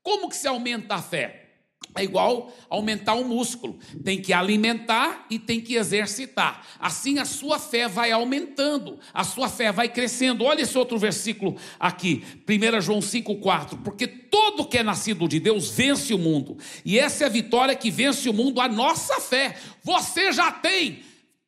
Como 0.03 0.29
que 0.29 0.35
se 0.37 0.49
aumenta 0.49 0.97
a 0.97 1.03
fé? 1.03 1.40
É 1.97 2.05
igual 2.05 2.53
aumentar 2.69 3.15
um 3.15 3.25
músculo. 3.25 3.79
Tem 4.05 4.21
que 4.21 4.33
alimentar 4.33 5.27
e 5.29 5.39
tem 5.39 5.61
que 5.61 5.75
exercitar. 5.75 6.65
Assim 6.79 7.19
a 7.19 7.25
sua 7.25 7.59
fé 7.59 7.89
vai 7.89 8.13
aumentando, 8.13 8.99
a 9.13 9.25
sua 9.25 9.49
fé 9.49 9.73
vai 9.73 9.89
crescendo. 9.89 10.45
Olha 10.45 10.63
esse 10.63 10.79
outro 10.79 10.99
versículo 10.99 11.57
aqui, 11.81 12.25
1 12.49 12.81
João 12.81 13.01
5,4. 13.01 13.83
Porque 13.83 14.07
todo 14.07 14.67
que 14.67 14.79
é 14.79 14.83
nascido 14.85 15.27
de 15.27 15.41
Deus 15.41 15.71
vence 15.71 16.15
o 16.15 16.19
mundo. 16.19 16.57
E 16.85 16.99
essa 16.99 17.25
é 17.25 17.27
a 17.27 17.31
vitória 17.31 17.75
que 17.75 17.91
vence 17.91 18.29
o 18.29 18.33
mundo, 18.33 18.61
a 18.61 18.69
nossa 18.69 19.21
fé. 19.21 19.57
Você 19.83 20.33
já 20.33 20.53
tem 20.53 21.01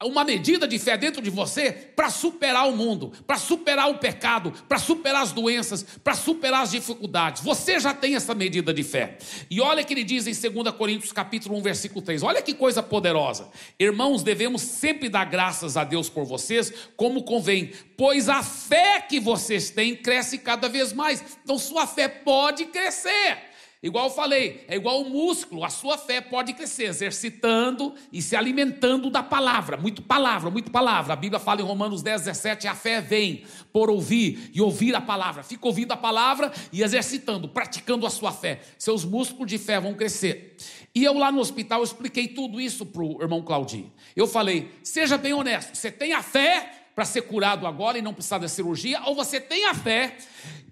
uma 0.05 0.25
medida 0.25 0.67
de 0.67 0.79
fé 0.79 0.97
dentro 0.97 1.23
de 1.23 1.31
você 1.31 1.73
para 1.73 2.11
superar 2.11 2.69
o 2.69 2.77
mundo, 2.77 3.13
para 3.27 3.37
superar 3.37 3.91
o 3.91 3.99
pecado, 3.99 4.53
para 4.69 4.79
superar 4.79 5.23
as 5.23 5.33
doenças, 5.33 5.85
para 6.03 6.15
superar 6.15 6.63
as 6.63 6.71
dificuldades. 6.71 7.43
Você 7.43 7.79
já 7.79 7.95
tem 7.95 8.15
essa 8.15 8.35
medida 8.35 8.73
de 8.73 8.83
fé. 8.83 9.19
E 9.51 9.61
olha 9.61 9.85
que 9.85 9.95
ele 9.95 10.05
diz 10.05 10.27
em 10.27 10.51
2 10.51 10.75
Coríntios 10.75 11.13
capítulo 11.13 11.57
1, 11.59 11.63
versículo 11.63 12.03
3. 12.03 12.23
Olha 12.23 12.43
que 12.43 12.55
coisa 12.55 12.83
poderosa. 12.83 13.49
Irmãos, 13.79 14.23
devemos 14.23 14.63
sempre 14.63 15.09
dar 15.09 15.25
graças 15.25 15.77
a 15.77 15.85
Deus 15.85 16.09
por 16.09 16.25
vocês, 16.25 16.73
como 16.97 17.23
convém, 17.23 17.73
pois 17.97 18.29
a 18.29 18.43
fé 18.43 19.01
que 19.01 19.21
vocês 19.21 19.71
têm 19.71 19.97
cresce 19.97 20.39
cada 20.39 20.69
vez 20.69 20.93
mais. 20.93 21.23
Então 21.45 21.59
sua 21.59 21.87
fé 21.87 22.09
pode 22.09 22.67
crescer. 22.67 23.52
Igual 23.83 24.07
eu 24.07 24.11
falei, 24.13 24.65
é 24.69 24.77
igual 24.77 25.03
o 25.03 25.11
músculo, 25.11 25.65
a 25.65 25.69
sua 25.69 25.99
fé 25.99 26.21
pode 26.21 26.53
crescer 26.53 26.85
exercitando 26.85 27.93
e 28.13 28.23
se 28.23 28.37
alimentando 28.37 29.11
da 29.11 29.25
palavra, 29.25 29.77
muito 29.77 30.01
palavra, 30.01 30.51
muito 30.51 30.71
palavra. 30.71 31.15
A 31.15 31.17
Bíblia 31.17 31.41
fala 31.41 31.63
em 31.63 31.65
Romanos 31.65 32.01
10, 32.01 32.21
17: 32.21 32.69
a 32.69 32.77
fé 32.77 33.01
vem 33.01 33.43
por 33.73 33.91
ouvir 33.91 34.53
e 34.55 34.61
ouvir 34.61 34.95
a 34.95 35.01
palavra. 35.01 35.43
Fica 35.43 35.67
ouvindo 35.67 35.91
a 35.91 35.97
palavra 35.97 36.53
e 36.73 36.81
exercitando, 36.81 37.49
praticando 37.49 38.07
a 38.07 38.11
sua 38.11 38.31
fé. 38.31 38.61
Seus 38.79 39.05
músculos 39.05 39.51
de 39.51 39.59
fé 39.59 39.81
vão 39.81 39.95
crescer. 39.95 40.57
E 40.95 41.03
eu 41.03 41.15
lá 41.15 41.33
no 41.33 41.41
hospital 41.41 41.81
eu 41.81 41.85
expliquei 41.85 42.29
tudo 42.29 42.61
isso 42.61 42.87
para 42.87 43.03
o 43.03 43.21
irmão 43.21 43.43
Claudinho. 43.43 43.93
Eu 44.15 44.29
falei: 44.29 44.71
seja 44.85 45.19
bem 45.19 45.33
honesto, 45.33 45.75
você 45.75 45.91
tem 45.91 46.13
a 46.13 46.23
fé 46.23 46.71
para 46.95 47.05
ser 47.05 47.23
curado 47.23 47.67
agora 47.67 47.99
e 47.99 48.03
não 48.03 48.15
precisar 48.15 48.39
da 48.39 48.47
cirurgia, 48.47 49.03
ou 49.07 49.17
você 49.17 49.41
tem 49.41 49.65
a 49.67 49.75
fé 49.75 50.17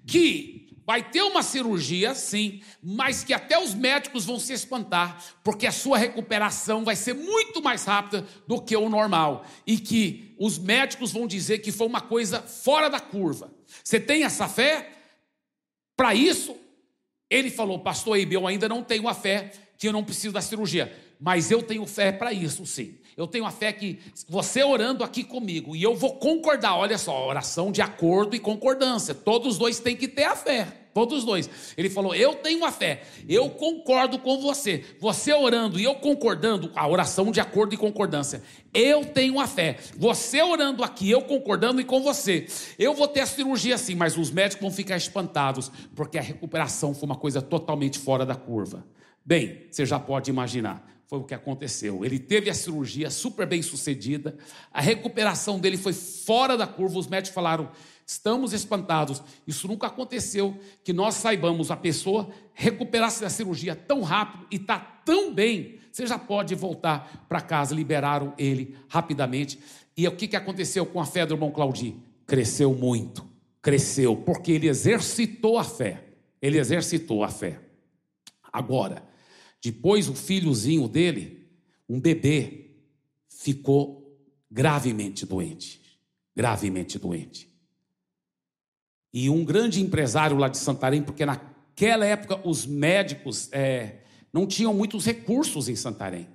que 0.07 0.70
Vai 0.91 1.09
ter 1.09 1.23
uma 1.23 1.41
cirurgia, 1.41 2.17
sim, 2.17 2.63
mas 2.83 3.23
que 3.23 3.33
até 3.33 3.57
os 3.57 3.75
médicos 3.75 4.25
vão 4.25 4.41
se 4.41 4.53
espantar, 4.53 5.25
porque 5.45 5.65
a 5.65 5.71
sua 5.71 5.97
recuperação 5.97 6.85
vai 6.85 6.97
ser 6.97 7.15
muito 7.15 7.63
mais 7.63 7.85
rápida 7.85 8.27
do 8.45 8.61
que 8.61 8.77
o 8.77 8.89
normal. 8.89 9.45
E 9.65 9.79
que 9.79 10.35
os 10.37 10.59
médicos 10.59 11.13
vão 11.13 11.29
dizer 11.29 11.61
que 11.61 11.71
foi 11.71 11.87
uma 11.87 12.01
coisa 12.01 12.43
fora 12.43 12.91
da 12.91 12.99
curva. 12.99 13.53
Você 13.85 14.01
tem 14.01 14.25
essa 14.25 14.49
fé? 14.49 14.91
Para 15.97 16.13
isso, 16.13 16.57
ele 17.31 17.53
falou, 17.53 17.79
pastor 17.79 18.17
Eibe, 18.17 18.35
eu 18.35 18.45
ainda 18.45 18.69
não 18.69 18.83
tenho 18.83 19.07
a 19.07 19.15
fé 19.15 19.53
que 19.79 19.87
eu 19.87 19.93
não 19.93 20.03
preciso 20.03 20.35
da 20.35 20.41
cirurgia, 20.41 20.93
mas 21.21 21.53
eu 21.53 21.63
tenho 21.63 21.87
fé 21.87 22.11
para 22.11 22.33
isso, 22.33 22.67
sim. 22.67 22.99
Eu 23.17 23.29
tenho 23.29 23.47
a 23.47 23.53
fé 23.53 23.73
que 23.73 24.01
você 24.29 24.65
orando 24.65 25.05
aqui 25.05 25.23
comigo 25.23 25.77
e 25.77 25.85
eu 25.85 25.95
vou 25.95 26.17
concordar. 26.17 26.77
Olha 26.77 26.99
só, 26.99 27.29
oração 27.29 27.71
de 27.71 27.81
acordo 27.81 28.35
e 28.35 28.41
concordância. 28.41 29.15
Todos 29.15 29.57
dois 29.57 29.79
têm 29.79 29.95
que 29.95 30.09
ter 30.09 30.25
a 30.25 30.35
fé. 30.35 30.80
Todos 30.93 31.25
dois. 31.25 31.49
Ele 31.77 31.89
falou: 31.89 32.15
Eu 32.15 32.35
tenho 32.35 32.65
a 32.65 32.73
fé, 32.73 33.03
eu 33.29 33.49
concordo 33.51 34.19
com 34.19 34.41
você. 34.41 34.85
Você 34.99 35.33
orando 35.33 35.79
e 35.79 35.85
eu 35.85 35.95
concordando, 35.97 36.71
a 36.75 36.87
oração 36.89 37.31
de 37.31 37.41
acordo 37.41 37.75
e 37.75 37.77
concordância. 37.77 38.43
Eu 38.75 39.05
tenho 39.05 39.39
a 39.41 39.47
fé. 39.47 39.79
Você 39.97 40.43
orando 40.43 40.83
aqui, 40.83 41.11
eu 41.11 41.23
concordando 41.23 41.81
e 41.81 41.85
com 41.85 42.03
você. 42.03 42.47
Eu 42.79 42.95
vou 42.95 43.09
ter 43.09 43.21
a 43.21 43.27
cirurgia 43.27 43.79
sim, 43.79 43.95
mas 43.95 44.17
os 44.17 44.31
médicos 44.31 44.63
vão 44.63 44.71
ficar 44.71 44.97
espantados, 44.97 45.71
porque 45.95 46.19
a 46.19 46.23
recuperação 46.23 46.95
foi 46.95 47.07
uma 47.07 47.17
coisa 47.17 47.41
totalmente 47.41 47.99
fora 47.99 48.27
da 48.27 48.35
curva. 48.35 48.85
Bem, 49.25 49.67
você 49.71 49.87
já 49.87 49.99
pode 49.99 50.31
imaginar. 50.31 50.85
Foi 51.11 51.19
o 51.19 51.25
que 51.25 51.35
aconteceu. 51.35 52.05
Ele 52.05 52.21
teve 52.21 52.49
a 52.49 52.55
cirurgia 52.55 53.11
super 53.11 53.45
bem 53.45 53.63
sucedida, 53.63 54.39
a 54.73 54.81
recuperação 54.81 55.59
dele 55.59 55.77
foi 55.77 55.93
fora 55.93 56.57
da 56.57 56.69
curva. 56.69 57.01
Os 57.01 57.09
médicos 57.09 57.35
falaram: 57.35 57.69
Estamos 58.07 58.53
espantados. 58.53 59.21
Isso 59.45 59.67
nunca 59.67 59.89
aconteceu 59.89 60.57
que 60.85 60.93
nós 60.93 61.17
saibamos 61.17 61.69
a 61.73 61.77
pessoa 61.77 62.31
recuperar-se 62.55 63.21
da 63.21 63.29
cirurgia 63.29 63.75
tão 63.75 64.03
rápido 64.03 64.47
e 64.53 64.55
está 64.55 64.79
tão 64.79 65.35
bem. 65.35 65.81
Você 65.91 66.07
já 66.07 66.17
pode 66.17 66.55
voltar 66.55 67.27
para 67.29 67.41
casa. 67.41 67.75
Liberaram 67.75 68.33
ele 68.39 68.77
rapidamente. 68.87 69.59
E 69.97 70.07
o 70.07 70.15
que, 70.15 70.29
que 70.29 70.37
aconteceu 70.37 70.87
com 70.87 71.01
a 71.01 71.07
fé 71.07 71.27
do 71.27 71.35
irmão 71.35 71.51
Claudio? 71.51 72.01
Cresceu 72.25 72.73
muito. 72.73 73.29
Cresceu, 73.61 74.17
porque 74.17 74.53
ele 74.53 74.69
exercitou 74.69 75.59
a 75.59 75.65
fé. 75.65 76.05
Ele 76.41 76.57
exercitou 76.57 77.25
a 77.25 77.29
fé. 77.29 77.59
Agora, 78.53 79.10
depois 79.63 80.09
o 80.09 80.15
filhozinho 80.15 80.89
dele, 80.89 81.49
um 81.89 82.01
bebê, 82.01 82.71
ficou 83.29 84.19
gravemente 84.51 85.27
doente. 85.27 85.81
Gravemente 86.35 86.99
doente. 86.99 87.51
E 89.13 89.29
um 89.29 89.45
grande 89.45 89.81
empresário 89.81 90.37
lá 90.37 90.49
de 90.49 90.59
Santarém, 90.59 91.03
porque 91.03 91.27
naquela 91.27 92.07
época 92.07 92.41
os 92.49 92.65
médicos 92.65 93.49
é, 93.53 94.01
não 94.33 94.47
tinham 94.47 94.73
muitos 94.73 95.05
recursos 95.05 95.69
em 95.69 95.77
Santarém. 95.77 96.29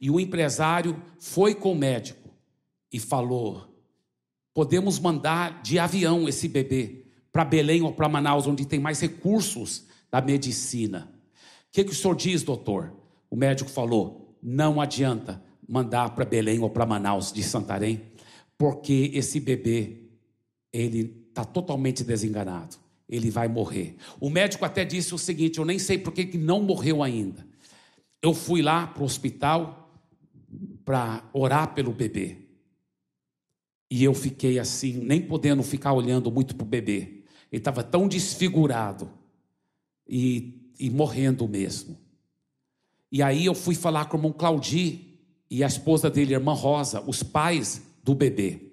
E 0.00 0.10
o 0.10 0.20
empresário 0.20 1.00
foi 1.18 1.54
com 1.54 1.72
o 1.72 1.78
médico 1.78 2.28
e 2.92 2.98
falou: 2.98 3.68
podemos 4.52 4.98
mandar 4.98 5.62
de 5.62 5.78
avião 5.78 6.28
esse 6.28 6.48
bebê 6.48 7.06
para 7.30 7.44
Belém 7.44 7.82
ou 7.82 7.92
para 7.92 8.08
Manaus, 8.08 8.46
onde 8.46 8.66
tem 8.66 8.80
mais 8.80 9.00
recursos 9.00 9.86
da 10.10 10.20
medicina. 10.20 11.12
O 11.68 11.72
que, 11.72 11.84
que 11.84 11.92
o 11.92 11.94
senhor 11.94 12.14
diz, 12.14 12.42
doutor? 12.42 12.92
O 13.30 13.36
médico 13.36 13.70
falou: 13.70 14.36
não 14.42 14.80
adianta 14.80 15.42
mandar 15.68 16.14
para 16.14 16.24
Belém 16.24 16.60
ou 16.60 16.70
para 16.70 16.86
Manaus 16.86 17.32
de 17.32 17.42
Santarém, 17.42 18.02
porque 18.56 19.10
esse 19.14 19.38
bebê, 19.38 20.08
ele 20.72 21.26
está 21.28 21.44
totalmente 21.44 22.02
desenganado. 22.02 22.76
Ele 23.08 23.30
vai 23.30 23.48
morrer. 23.48 23.96
O 24.20 24.28
médico 24.28 24.64
até 24.64 24.84
disse 24.84 25.14
o 25.14 25.18
seguinte: 25.18 25.58
eu 25.58 25.64
nem 25.64 25.78
sei 25.78 25.98
por 25.98 26.12
que 26.12 26.36
não 26.36 26.62
morreu 26.62 27.02
ainda. 27.02 27.46
Eu 28.20 28.34
fui 28.34 28.62
lá 28.62 28.86
para 28.86 29.02
o 29.02 29.06
hospital 29.06 29.94
para 30.84 31.28
orar 31.32 31.74
pelo 31.74 31.92
bebê. 31.92 32.38
E 33.90 34.04
eu 34.04 34.12
fiquei 34.12 34.58
assim, 34.58 34.92
nem 34.92 35.20
podendo 35.20 35.62
ficar 35.62 35.92
olhando 35.92 36.30
muito 36.30 36.54
para 36.54 36.64
o 36.64 36.68
bebê. 36.68 37.22
Ele 37.50 37.60
estava 37.60 37.82
tão 37.82 38.06
desfigurado 38.06 39.10
e, 40.06 40.67
e 40.78 40.90
morrendo 40.90 41.46
mesmo. 41.48 41.98
E 43.10 43.22
aí 43.22 43.46
eu 43.46 43.54
fui 43.54 43.74
falar 43.74 44.06
com 44.06 44.16
o 44.16 44.20
irmão 44.20 44.32
Claudi 44.32 45.18
e 45.50 45.64
a 45.64 45.66
esposa 45.66 46.10
dele, 46.10 46.34
a 46.34 46.38
irmã 46.38 46.52
Rosa, 46.52 47.02
os 47.06 47.22
pais 47.22 47.82
do 48.02 48.14
bebê. 48.14 48.72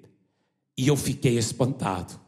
E 0.77 0.87
eu 0.87 0.97
fiquei 0.97 1.37
espantado. 1.37 2.19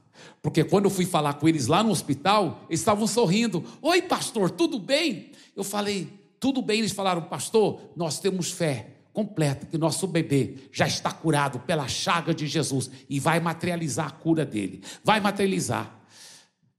Porque 0.41 0.63
quando 0.63 0.86
eu 0.86 0.91
fui 0.91 1.05
falar 1.05 1.34
com 1.34 1.48
eles 1.48 1.67
lá 1.67 1.84
no 1.84 1.91
hospital, 1.91 2.65
eles 2.69 2.79
estavam 2.79 3.05
sorrindo. 3.05 3.63
Oi, 3.81 4.01
pastor, 4.01 4.50
tudo 4.50 4.79
bem? 4.79 5.31
Eu 5.55 5.63
falei, 5.63 6.07
tudo 6.39 6.62
bem. 6.62 6.79
Eles 6.79 6.93
falaram, 6.93 7.24
pastor, 7.24 7.81
nós 7.96 8.19
temos 8.19 8.51
fé 8.51 8.93
completa 9.12 9.65
que 9.65 9.77
nosso 9.77 10.05
bebê 10.05 10.69
já 10.72 10.88
está 10.88 11.12
curado 11.12 11.60
pela 11.62 11.88
chaga 11.88 12.34
de 12.34 12.46
Jesus 12.46 12.89
e 13.10 13.19
vai 13.19 13.39
materializar 13.39 14.07
a 14.07 14.12
cura 14.12 14.46
dele. 14.46 14.81
Vai 15.03 15.19
materializar. 15.19 16.00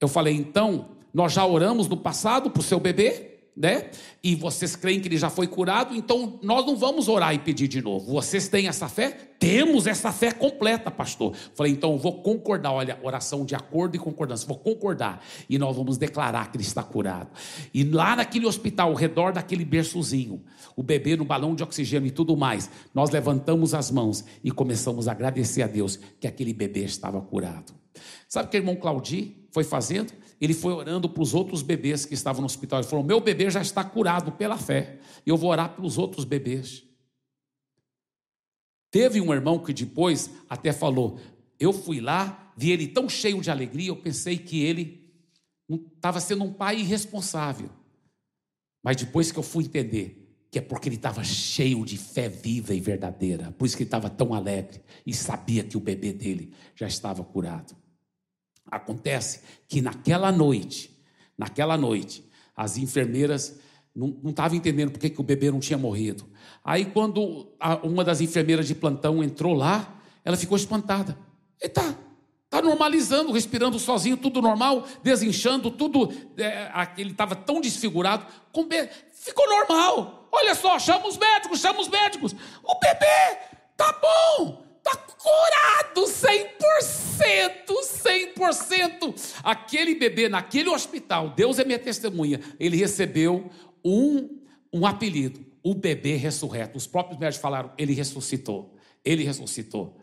Eu 0.01 0.07
falei, 0.07 0.35
então, 0.35 0.98
nós 1.19 1.33
já 1.33 1.45
oramos 1.45 1.89
no 1.89 1.97
passado 1.97 2.49
para 2.49 2.61
o 2.61 2.63
seu 2.63 2.79
bebê? 2.79 3.39
né? 3.57 3.91
E 4.23 4.37
vocês 4.37 4.77
creem 4.77 5.01
que 5.01 5.09
ele 5.09 5.17
já 5.17 5.29
foi 5.29 5.49
curado, 5.49 5.93
então 5.93 6.39
nós 6.45 6.65
não 6.65 6.77
vamos 6.77 7.09
orar 7.09 7.35
e 7.35 7.41
pedir 7.41 7.67
de 7.67 7.83
novo. 7.83 8.13
Vocês 8.13 8.47
têm 8.47 8.69
essa 8.69 8.89
fé? 8.89 9.11
Temos 9.37 9.89
essa 9.89 10.13
fé 10.13 10.31
completa, 10.31 10.93
pastor. 10.93 11.35
Falei, 11.57 11.73
então 11.73 11.99
vou 11.99 12.23
concordar. 12.23 12.71
Olha, 12.71 12.97
oração 13.03 13.45
de 13.45 13.57
acordo 13.57 13.97
e 13.97 13.99
concordância. 13.99 14.47
Vou 14.47 14.57
concordar. 14.57 15.21
E 15.51 15.59
nós 15.59 15.75
vamos 15.75 15.99
declarar 15.99 16.53
que 16.53 16.57
ele 16.57 16.63
está 16.63 16.85
curado. 16.85 17.31
E 17.75 17.83
lá 17.83 18.15
naquele 18.15 18.47
hospital, 18.47 18.91
ao 18.91 18.95
redor 18.95 19.33
daquele 19.33 19.65
berçozinho, 19.65 20.41
o 20.77 20.83
bebê 20.85 21.17
no 21.17 21.25
balão 21.25 21.57
de 21.57 21.65
oxigênio 21.65 22.07
e 22.07 22.13
tudo 22.13 22.37
mais, 22.37 22.71
nós 22.95 23.11
levantamos 23.11 23.75
as 23.75 23.91
mãos 23.91 24.25
e 24.45 24.53
começamos 24.53 25.09
a 25.09 25.11
agradecer 25.11 25.63
a 25.63 25.67
Deus 25.67 25.99
que 26.21 26.29
aquele 26.29 26.53
bebê 26.53 26.85
estava 26.85 27.21
curado. 27.21 27.73
Sabe 28.29 28.47
o 28.47 28.51
que 28.53 28.57
o 28.57 28.61
irmão 28.61 28.77
Claudi 28.77 29.35
foi 29.51 29.65
fazendo? 29.65 30.13
Ele 30.41 30.55
foi 30.55 30.73
orando 30.73 31.09
para 31.09 31.23
os 31.23 31.35
outros 31.35 31.63
bebês 31.63 32.05
que 32.05 32.15
estavam 32.15 32.41
no 32.41 32.47
hospital. 32.47 32.81
Ele 32.81 32.89
falou: 32.89 33.05
Meu 33.05 33.21
bebê 33.21 33.51
já 33.51 33.61
está 33.61 33.83
curado 33.83 34.33
pela 34.33 34.57
fé, 34.57 34.99
eu 35.27 35.37
vou 35.37 35.51
orar 35.51 35.75
pelos 35.75 35.99
outros 35.99 36.25
bebês. 36.25 36.85
Teve 38.91 39.21
um 39.21 39.33
irmão 39.35 39.59
que 39.59 39.73
depois 39.73 40.31
até 40.49 40.73
falou: 40.73 41.19
Eu 41.59 41.73
fui 41.73 42.01
lá, 42.01 42.53
vi 42.57 42.71
ele 42.71 42.89
tão 42.89 43.09
cheio 43.09 43.41
de 43.41 43.51
alegria, 43.51 43.89
eu 43.89 43.97
pensei 43.97 44.39
que 44.39 44.63
ele 44.63 45.13
estava 45.97 46.21
sendo 46.21 46.45
um 46.45 46.53
pai 46.53 46.81
irresponsável. 46.81 47.71
Mas 48.83 48.97
depois 48.97 49.33
que 49.33 49.39
eu 49.39 49.43
fui 49.43 49.65
entender 49.65 50.25
que 50.51 50.59
é 50.59 50.63
porque 50.63 50.89
ele 50.89 50.97
estava 50.97 51.23
cheio 51.25 51.85
de 51.85 51.99
fé 51.99 52.29
viva 52.29 52.75
e 52.75 52.81
verdadeira, 52.81 53.53
por 53.53 53.67
isso 53.67 53.77
que 53.77 53.83
ele 53.83 53.89
estava 53.89 54.09
tão 54.09 54.33
alegre 54.33 54.81
e 55.05 55.13
sabia 55.13 55.63
que 55.63 55.77
o 55.77 55.81
bebê 55.81 56.13
dele 56.13 56.55
já 56.75 56.87
estava 56.87 57.23
curado. 57.23 57.77
Acontece 58.71 59.41
que 59.67 59.81
naquela 59.81 60.31
noite, 60.31 60.97
naquela 61.37 61.77
noite, 61.77 62.29
as 62.57 62.77
enfermeiras 62.77 63.59
não 63.95 64.31
estavam 64.31 64.57
entendendo 64.57 64.93
por 64.93 65.01
que, 65.01 65.11
que 65.11 65.21
o 65.21 65.25
bebê 65.25 65.51
não 65.51 65.59
tinha 65.59 65.79
morrido. 65.79 66.25
Aí, 66.65 66.85
quando 66.85 67.53
a, 67.59 67.77
uma 67.77 68.05
das 68.05 68.21
enfermeiras 68.21 68.67
de 68.67 68.75
plantão 68.75 69.23
entrou 69.25 69.55
lá, 69.55 70.01
ela 70.25 70.37
ficou 70.37 70.57
espantada. 70.57 71.19
Eita, 71.61 71.99
está 72.45 72.63
normalizando, 72.63 73.33
respirando 73.33 73.79
sozinho, 73.79 74.17
tudo 74.17 74.41
normal, 74.41 74.87
desinchando, 75.03 75.71
tudo. 75.71 76.13
É, 76.37 76.71
ele 76.97 77.11
estava 77.11 77.35
tão 77.35 77.61
desfigurado, 77.61 78.25
com 78.53 78.65
be... 78.67 78.89
ficou 79.13 79.49
normal. 79.49 80.29
Olha 80.31 80.55
só, 80.55 80.79
chama 80.79 81.09
os 81.09 81.17
médicos, 81.17 81.61
chama 81.61 81.81
os 81.81 81.89
médicos. 81.89 82.35
O 82.63 82.79
bebê 82.79 83.39
tá 83.77 83.99
bom, 84.01 84.63
Está 84.89 84.97
curado 85.19 86.03
100%, 86.07 87.69
100%. 88.35 89.35
Aquele 89.43 89.95
bebê 89.95 90.29
naquele 90.29 90.71
hospital, 90.71 91.31
Deus 91.31 91.59
é 91.59 91.65
minha 91.65 91.79
testemunha, 91.79 92.41
ele 92.59 92.77
recebeu 92.77 93.51
um, 93.85 94.41
um 94.73 94.87
apelido, 94.87 95.45
o 95.63 95.75
bebê 95.75 96.17
ressurreto. 96.17 96.79
Os 96.79 96.87
próprios 96.87 97.19
médicos 97.19 97.43
falaram, 97.43 97.73
ele 97.77 97.93
ressuscitou, 97.93 98.75
ele 99.05 99.25
ressuscitou. 99.25 99.99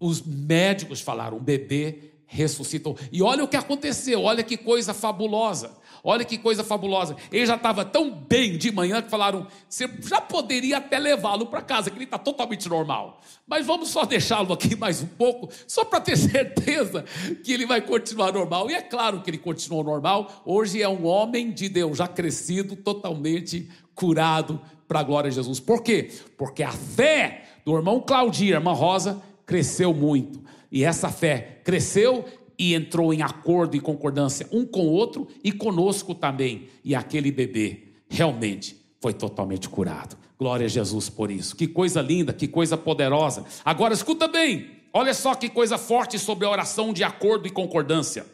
Os 0.00 0.22
médicos 0.22 1.00
falaram, 1.00 1.36
o 1.36 1.40
bebê 1.40 2.09
ressuscitou. 2.30 2.96
E 3.10 3.20
olha 3.22 3.42
o 3.42 3.48
que 3.48 3.56
aconteceu, 3.56 4.22
olha 4.22 4.42
que 4.42 4.56
coisa 4.56 4.94
fabulosa. 4.94 5.78
Olha 6.02 6.24
que 6.24 6.38
coisa 6.38 6.64
fabulosa. 6.64 7.14
Ele 7.30 7.44
já 7.44 7.56
estava 7.56 7.84
tão 7.84 8.10
bem 8.10 8.56
de 8.56 8.72
manhã 8.72 9.02
que 9.02 9.10
falaram: 9.10 9.46
você 9.68 9.90
já 10.00 10.20
poderia 10.20 10.78
até 10.78 10.98
levá-lo 10.98 11.46
para 11.46 11.60
casa, 11.60 11.90
que 11.90 11.96
ele 11.96 12.04
está 12.04 12.16
totalmente 12.16 12.68
normal. 12.68 13.20
Mas 13.46 13.66
vamos 13.66 13.90
só 13.90 14.04
deixá-lo 14.04 14.52
aqui 14.52 14.74
mais 14.76 15.02
um 15.02 15.06
pouco, 15.06 15.50
só 15.66 15.84
para 15.84 16.00
ter 16.00 16.16
certeza 16.16 17.04
que 17.44 17.52
ele 17.52 17.66
vai 17.66 17.82
continuar 17.82 18.32
normal. 18.32 18.70
E 18.70 18.74
é 18.74 18.80
claro 18.80 19.20
que 19.20 19.28
ele 19.28 19.38
continuou 19.38 19.84
normal. 19.84 20.42
Hoje 20.46 20.80
é 20.80 20.88
um 20.88 21.04
homem 21.04 21.50
de 21.50 21.68
Deus, 21.68 21.98
já 21.98 22.08
crescido, 22.08 22.76
totalmente 22.76 23.68
curado 23.94 24.58
para 24.88 25.00
a 25.00 25.02
glória 25.02 25.28
de 25.28 25.36
Jesus. 25.36 25.60
Por 25.60 25.82
quê? 25.82 26.10
Porque 26.38 26.62
a 26.62 26.72
fé 26.72 27.44
do 27.64 27.76
irmão 27.76 28.00
Claudio, 28.00 28.54
irmã 28.54 28.72
Rosa, 28.72 29.20
cresceu 29.44 29.92
muito. 29.92 30.40
E 30.70 30.84
essa 30.84 31.10
fé 31.10 31.60
cresceu 31.64 32.24
e 32.58 32.74
entrou 32.74 33.12
em 33.12 33.22
acordo 33.22 33.76
e 33.76 33.80
concordância 33.80 34.46
um 34.52 34.66
com 34.66 34.86
o 34.86 34.92
outro 34.92 35.26
e 35.42 35.50
conosco 35.50 36.14
também. 36.14 36.68
E 36.84 36.94
aquele 36.94 37.32
bebê 37.32 37.94
realmente 38.08 38.76
foi 39.00 39.14
totalmente 39.14 39.68
curado. 39.68 40.16
Glória 40.38 40.66
a 40.66 40.68
Jesus 40.68 41.08
por 41.08 41.30
isso. 41.30 41.56
Que 41.56 41.66
coisa 41.66 42.02
linda, 42.02 42.32
que 42.32 42.46
coisa 42.46 42.76
poderosa. 42.76 43.44
Agora 43.64 43.94
escuta 43.94 44.28
bem, 44.28 44.70
olha 44.92 45.14
só 45.14 45.34
que 45.34 45.48
coisa 45.48 45.78
forte 45.78 46.18
sobre 46.18 46.46
a 46.46 46.50
oração 46.50 46.92
de 46.92 47.02
acordo 47.02 47.46
e 47.46 47.50
concordância. 47.50 48.26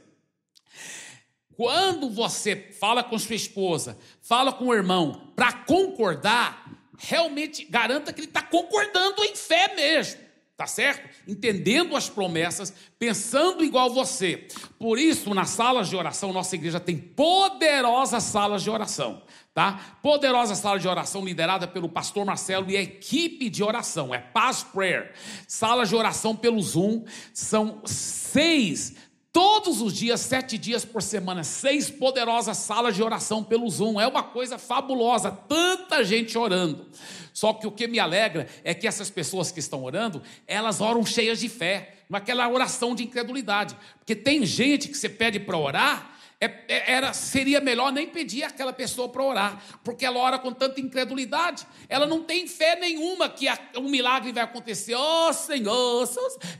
Quando 1.56 2.10
você 2.10 2.54
fala 2.78 3.02
com 3.02 3.18
sua 3.18 3.36
esposa, 3.36 3.96
fala 4.20 4.52
com 4.52 4.66
o 4.66 4.74
irmão, 4.74 5.32
para 5.34 5.52
concordar, 5.52 6.68
realmente 6.98 7.64
garanta 7.64 8.12
que 8.12 8.20
ele 8.20 8.26
está 8.26 8.42
concordando 8.42 9.24
em 9.24 9.34
fé 9.34 9.74
mesmo. 9.74 10.25
Tá 10.56 10.66
certo? 10.66 11.06
Entendendo 11.28 11.94
as 11.94 12.08
promessas, 12.08 12.72
pensando 12.98 13.62
igual 13.62 13.92
você. 13.92 14.48
Por 14.78 14.98
isso, 14.98 15.34
nas 15.34 15.50
salas 15.50 15.86
de 15.86 15.94
oração, 15.94 16.32
nossa 16.32 16.54
igreja 16.54 16.80
tem 16.80 16.96
poderosas 16.96 18.22
salas 18.22 18.62
de 18.62 18.70
oração, 18.70 19.22
tá? 19.52 19.98
Poderosa 20.02 20.54
sala 20.54 20.78
de 20.78 20.88
oração 20.88 21.22
liderada 21.22 21.68
pelo 21.68 21.90
pastor 21.90 22.24
Marcelo 22.24 22.70
e 22.70 22.76
a 22.78 22.80
equipe 22.80 23.50
de 23.50 23.62
oração, 23.62 24.14
é 24.14 24.18
Paz 24.18 24.62
Prayer. 24.62 25.12
Salas 25.46 25.90
de 25.90 25.94
oração 25.94 26.34
pelo 26.34 26.62
Zoom, 26.62 27.04
são 27.34 27.82
seis 27.84 28.94
todos 29.36 29.82
os 29.82 29.92
dias, 29.92 30.22
sete 30.22 30.56
dias 30.56 30.82
por 30.82 31.02
semana, 31.02 31.44
seis 31.44 31.90
poderosas 31.90 32.56
salas 32.56 32.94
de 32.94 33.02
oração 33.02 33.44
pelo 33.44 33.68
Zoom. 33.68 34.00
É 34.00 34.06
uma 34.06 34.22
coisa 34.22 34.56
fabulosa, 34.56 35.30
tanta 35.30 36.02
gente 36.02 36.38
orando. 36.38 36.86
Só 37.34 37.52
que 37.52 37.66
o 37.66 37.70
que 37.70 37.86
me 37.86 37.98
alegra 37.98 38.48
é 38.64 38.72
que 38.72 38.86
essas 38.86 39.10
pessoas 39.10 39.52
que 39.52 39.60
estão 39.60 39.84
orando, 39.84 40.22
elas 40.46 40.80
oram 40.80 41.04
cheias 41.04 41.38
de 41.38 41.50
fé, 41.50 41.96
naquela 42.08 42.48
oração 42.48 42.94
de 42.94 43.04
incredulidade. 43.04 43.76
Porque 43.98 44.16
tem 44.16 44.46
gente 44.46 44.88
que 44.88 44.96
você 44.96 45.06
pede 45.06 45.38
para 45.38 45.58
orar 45.58 46.15
era, 46.38 47.14
seria 47.14 47.60
melhor 47.60 47.90
nem 47.90 48.06
pedir 48.06 48.42
aquela 48.42 48.72
pessoa 48.72 49.08
para 49.08 49.22
orar, 49.22 49.62
porque 49.82 50.04
ela 50.04 50.18
ora 50.18 50.38
com 50.38 50.52
tanta 50.52 50.78
incredulidade, 50.82 51.66
ela 51.88 52.06
não 52.06 52.22
tem 52.22 52.46
fé 52.46 52.78
nenhuma 52.78 53.26
que 53.26 53.48
a, 53.48 53.58
um 53.78 53.88
milagre 53.88 54.32
vai 54.32 54.42
acontecer, 54.42 54.94
ó 54.94 55.30
oh, 55.30 55.32
Senhor, 55.32 56.06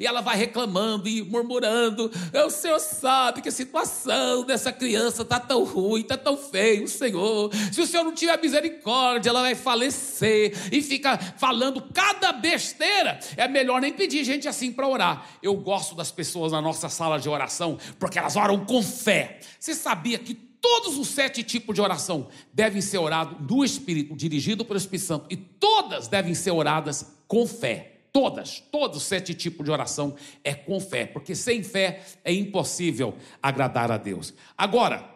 e 0.01 0.07
ela 0.07 0.23
vai 0.23 0.35
reclamando 0.35 1.07
e 1.07 1.23
murmurando, 1.23 2.11
o 2.47 2.51
Senhor 2.51 2.81
sabe 2.81 3.43
que 3.43 3.51
a 3.51 3.53
situação 3.53 4.45
dessa 4.45 4.73
criança 4.73 5.21
está 5.21 5.39
tão 5.39 5.63
ruim, 5.63 6.01
está 6.01 6.17
tão 6.17 6.39
feio, 6.39 6.89
Senhor, 6.89 7.51
se 7.71 7.79
o 7.83 7.87
Senhor 7.87 8.05
não 8.05 8.15
tiver 8.15 8.41
misericórdia, 8.41 9.29
ela 9.29 9.43
vai 9.43 9.55
falecer, 9.55 10.55
e 10.73 10.81
fica 10.81 11.19
falando 11.37 11.83
cada 11.93 12.33
besteira, 12.33 13.21
é 13.37 13.47
melhor 13.47 13.83
nem 13.83 13.93
pedir 13.93 14.25
gente 14.25 14.49
assim 14.49 14.73
para 14.73 14.89
orar. 14.89 15.27
Eu 15.43 15.55
gosto 15.55 15.95
das 15.95 16.11
pessoas 16.11 16.53
na 16.53 16.63
nossa 16.63 16.89
sala 16.89 17.19
de 17.19 17.29
oração, 17.29 17.79
porque 17.99 18.19
elas 18.19 18.37
oram 18.37 18.65
com 18.65 18.83
fé, 18.83 19.39
você 19.67 19.75
sabia 19.75 20.17
que 20.17 20.33
todos 20.33 20.97
os 20.97 21.09
sete 21.09 21.43
tipos 21.43 21.75
de 21.75 21.81
oração 21.81 22.29
devem 22.53 22.81
ser 22.81 22.99
orados 22.99 23.37
no 23.51 23.65
Espírito, 23.65 24.15
dirigido 24.15 24.65
pelo 24.65 24.79
Espírito 24.79 25.07
Santo, 25.07 25.27
e 25.29 25.37
todas 25.37 26.07
devem 26.07 26.35
ser 26.35 26.53
oradas 26.53 27.17
com 27.27 27.45
fé. 27.49 27.95
Todas, 28.13 28.61
todos 28.71 28.99
os 28.99 29.03
sete 29.03 29.35
tipos 29.35 29.65
de 29.65 29.71
oração 29.73 30.15
é 30.45 30.55
com 30.55 30.79
fé, 30.79 31.05
porque 31.05 31.35
sem 31.35 31.65
fé 31.65 32.07
é 32.25 32.33
impossível 32.33 33.17
agradar 33.43 33.91
a 33.91 33.97
Deus. 33.97 34.33
Agora, 34.57 35.11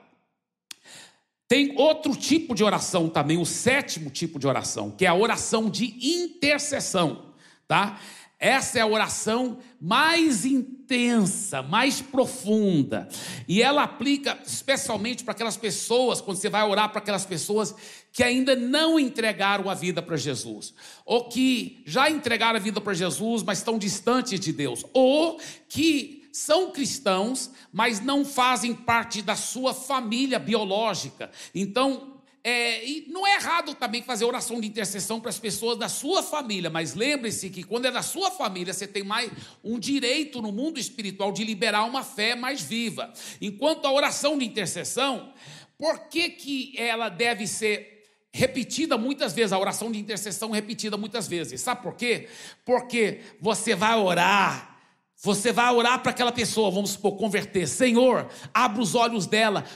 tem 1.47 1.73
outro 1.79 2.15
tipo 2.17 2.53
de 2.53 2.65
oração 2.65 3.09
também, 3.09 3.39
o 3.39 3.47
sétimo 3.47 4.11
tipo 4.11 4.37
de 4.37 4.49
oração, 4.49 4.91
que 4.91 5.07
é 5.07 5.09
a 5.09 5.15
oração 5.15 5.71
de 5.71 5.97
intercessão, 6.21 7.33
tá? 7.69 8.01
Essa 8.41 8.79
é 8.79 8.81
a 8.81 8.87
oração 8.87 9.59
mais 9.79 10.47
intensa, 10.47 11.63
mais 11.63 12.01
profunda. 12.01 13.07
E 13.47 13.61
ela 13.61 13.83
aplica 13.83 14.39
especialmente 14.47 15.23
para 15.23 15.33
aquelas 15.33 15.59
pessoas, 15.59 16.23
quando 16.23 16.39
você 16.39 16.49
vai 16.49 16.67
orar 16.67 16.89
para 16.89 17.01
aquelas 17.01 17.27
pessoas 17.27 17.75
que 18.11 18.23
ainda 18.23 18.57
não 18.57 18.99
entregaram 18.99 19.69
a 19.69 19.75
vida 19.75 20.01
para 20.01 20.17
Jesus, 20.17 20.73
ou 21.05 21.29
que 21.29 21.83
já 21.85 22.09
entregaram 22.09 22.57
a 22.57 22.63
vida 22.63 22.81
para 22.81 22.95
Jesus, 22.95 23.43
mas 23.43 23.59
estão 23.59 23.77
distantes 23.77 24.41
de 24.41 24.55
Deus, 24.55 24.87
ou 24.95 25.39
que 25.69 26.27
são 26.33 26.71
cristãos, 26.71 27.51
mas 27.71 28.01
não 28.01 28.25
fazem 28.25 28.75
parte 28.75 29.21
da 29.21 29.37
sua 29.37 29.75
família 29.75 30.39
biológica. 30.39 31.31
Então, 31.55 32.20
é, 32.43 32.87
e 32.87 33.07
não 33.09 33.27
é 33.27 33.37
errado 33.37 33.75
também 33.75 34.03
fazer 34.03 34.25
oração 34.25 34.61
de 34.61 34.67
intercessão 34.67 35.21
para 35.21 35.29
as 35.29 35.39
pessoas 35.39 35.79
da 35.79 35.89
sua 35.89 36.23
família, 36.23 36.71
mas 36.71 36.95
lembre-se 36.95 37.51
que 37.51 37.63
quando 37.63 37.85
é 37.85 37.91
da 37.91 38.03
sua 38.03 38.31
família, 38.31 38.73
você 38.73 38.87
tem 38.87 39.03
mais 39.03 39.31
um 39.63 39.79
direito 39.79 40.41
no 40.41 40.51
mundo 40.51 40.81
espiritual 40.81 41.33
de 41.33 41.45
liberar 41.45 41.85
uma 41.85 42.03
fé 42.03 42.35
mais 42.35 42.63
viva. 42.63 43.13
Enquanto 43.43 43.85
a 43.85 43.93
oração 43.93 44.39
de 44.39 44.47
intercessão, 44.47 45.35
por 45.77 46.09
que, 46.09 46.31
que 46.31 46.75
ela 46.79 47.11
deve 47.11 47.47
ser 47.47 47.99
repetida 48.33 48.97
muitas 48.97 49.35
vezes, 49.35 49.53
a 49.53 49.59
oração 49.59 49.93
de 49.93 49.99
intercessão 49.99 50.51
repetida 50.51 50.97
muitas 50.97 51.29
vezes? 51.29 51.61
Sabe 51.61 51.83
por 51.83 51.95
quê? 51.95 52.29
Porque 52.65 53.21
você 53.39 53.75
vai 53.75 53.99
orar. 53.99 54.79
Você 55.23 55.53
vai 55.53 55.71
orar 55.75 56.03
para 56.03 56.13
aquela 56.13 56.33
pessoa, 56.33 56.71
vamos 56.71 56.93
supor, 56.93 57.19
converter. 57.19 57.69
Senhor, 57.69 58.31
abra 58.55 58.81
os 58.81 58.95
olhos 58.95 59.27
dela, 59.27 59.67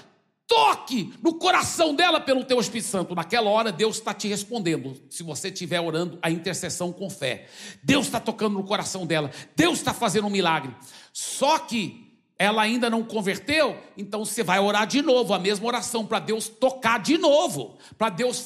toque 0.47 1.15
no 1.23 1.35
coração 1.35 1.95
dela 1.95 2.21
pelo 2.21 2.45
teu 2.45 2.61
Espírito 2.61 2.89
Santo. 2.89 3.15
Naquela 3.15 3.51
hora, 3.51 3.73
Deus 3.73 3.97
está 3.97 4.13
te 4.13 4.29
respondendo. 4.29 5.01
Se 5.09 5.23
você 5.23 5.49
estiver 5.49 5.81
orando 5.81 6.19
a 6.23 6.31
intercessão 6.31 6.93
com 6.93 7.09
fé, 7.11 7.49
Deus 7.83 8.07
está 8.07 8.21
tocando 8.21 8.55
no 8.55 8.65
coração 8.65 9.07
dela, 9.07 9.31
Deus 9.57 9.79
está 9.79 9.93
fazendo 9.93 10.27
um 10.27 10.31
milagre. 10.31 10.75
Só 11.13 11.59
que 11.59 12.05
ela 12.37 12.63
ainda 12.63 12.91
não 12.91 13.03
converteu, 13.05 13.77
então 13.97 14.25
você 14.25 14.43
vai 14.43 14.59
orar 14.59 14.87
de 14.87 15.01
novo, 15.01 15.33
a 15.33 15.39
mesma 15.39 15.67
oração, 15.67 16.05
para 16.05 16.19
Deus 16.19 16.49
tocar 16.49 16.99
de 16.99 17.17
novo, 17.17 17.79
para 17.97 18.09
Deus 18.09 18.45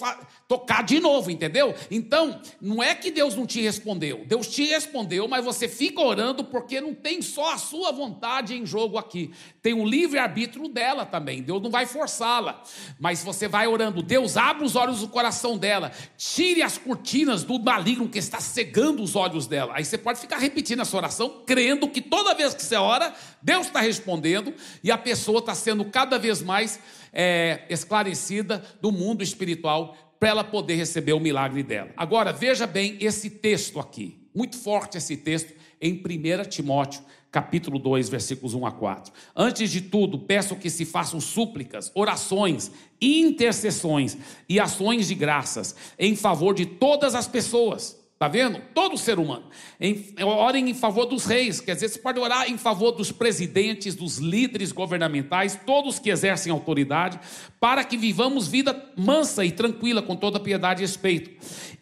tocar 0.49 0.83
de 0.83 0.99
novo, 0.99 1.31
entendeu? 1.31 1.75
Então, 1.91 2.41
não 2.59 2.83
é 2.83 2.95
que 2.95 3.11
Deus 3.11 3.37
não 3.37 3.47
te 3.47 3.61
respondeu, 3.61 4.25
Deus 4.27 4.49
te 4.49 4.65
respondeu, 4.65 5.29
mas 5.29 5.45
você 5.45 5.69
fica 5.69 6.01
orando 6.01 6.43
porque 6.43 6.81
não 6.81 6.95
tem 6.95 7.21
só 7.21 7.53
a 7.53 7.59
sua 7.59 7.93
vontade 7.93 8.55
em 8.55 8.65
jogo 8.65 8.97
aqui, 8.97 9.31
tem 9.61 9.75
o 9.75 9.85
livre-arbítrio 9.85 10.67
dela 10.67 11.05
também, 11.05 11.43
Deus 11.43 11.63
não 11.63 11.71
vai 11.71 11.85
forçá-la, 11.85 12.63
mas 12.99 13.23
você 13.23 13.47
vai 13.47 13.67
orando, 13.67 14.03
Deus 14.03 14.39
abre 14.39 14.65
os 14.65 14.75
olhos 14.75 15.01
do 15.01 15.09
coração 15.09 15.59
dela, 15.59 15.93
tire 16.17 16.63
as 16.63 16.79
cortinas 16.79 17.45
do 17.45 17.59
maligno 17.59 18.09
que 18.09 18.19
está 18.19 18.41
cegando 18.41 19.03
os 19.03 19.15
olhos 19.15 19.47
dela, 19.47 19.75
aí 19.77 19.85
você 19.85 19.99
pode 19.99 20.19
ficar 20.19 20.39
repetindo 20.39 20.81
essa 20.81 20.97
oração, 20.97 21.43
crendo 21.45 21.91
que 21.91 22.01
toda 22.01 22.35
vez 22.35 22.55
que 22.55 22.63
você 22.63 22.77
ora, 22.77 23.13
Deus 23.43 23.67
está 23.67 23.81
respondendo 23.81 24.55
e 24.83 24.91
a 24.91 24.97
pessoa 24.97 25.41
está 25.41 25.55
sendo 25.55 25.85
cada 25.85 26.19
vez 26.19 26.41
mais 26.41 26.81
é, 27.13 27.67
esclarecida 27.69 28.65
do 28.81 28.91
mundo 28.91 29.23
espiritual 29.23 29.95
para 30.19 30.29
ela 30.29 30.45
poder 30.45 30.75
receber 30.75 31.13
o 31.13 31.21
milagre 31.21 31.63
dela. 31.63 31.91
Agora, 31.97 32.33
veja 32.33 32.67
bem 32.67 32.97
esse 33.01 33.31
texto 33.31 33.79
aqui, 33.79 34.19
muito 34.35 34.57
forte 34.57 34.99
esse 34.99 35.17
texto 35.17 35.53
em 35.81 35.95
1 35.95 36.49
Timóteo, 36.49 37.03
capítulo 37.31 37.79
2, 37.79 38.09
versículos 38.09 38.55
1 38.55 38.67
a 38.67 38.73
4. 38.73 39.13
Antes 39.37 39.71
de 39.71 39.83
tudo, 39.83 40.19
peço 40.19 40.57
que 40.57 40.71
se 40.71 40.85
façam 40.85 41.21
súplicas, 41.21 41.91
orações, 41.95 42.71
intercessões 43.01 44.17
e 44.49 44.59
ações 44.59 45.09
de 45.09 45.15
graças 45.15 45.75
em 45.99 46.17
favor 46.17 46.55
de 46.55 46.67
todas 46.67 47.15
as 47.15 47.29
pessoas 47.29 47.98
Está 48.19 48.27
vendo? 48.27 48.61
Todo 48.75 48.99
ser 48.99 49.17
humano. 49.21 49.45
Em, 49.81 50.13
orem 50.25 50.69
em 50.69 50.75
favor 50.75 51.07
dos 51.07 51.25
reis, 51.25 51.61
quer 51.61 51.75
dizer, 51.75 51.89
você 51.89 52.01
pode 52.01 52.19
orar 52.19 52.51
em 52.51 52.59
favor 52.59 52.91
dos 52.91 53.13
presidentes, 53.13 53.95
dos 53.95 54.19
líderes 54.19 54.73
governamentais, 54.73 55.57
todos 55.65 56.01
que 56.01 56.11
exercem 56.11 56.51
autoridade, 56.51 57.21
para 57.61 57.85
que 57.85 57.97
vivamos 57.97 58.49
vida 58.49 58.93
mansa 58.97 59.45
e 59.45 59.53
tranquila, 59.53 60.03
com 60.03 60.17
toda 60.17 60.41
piedade 60.41 60.83
e 60.83 60.85
respeito. 60.85 61.31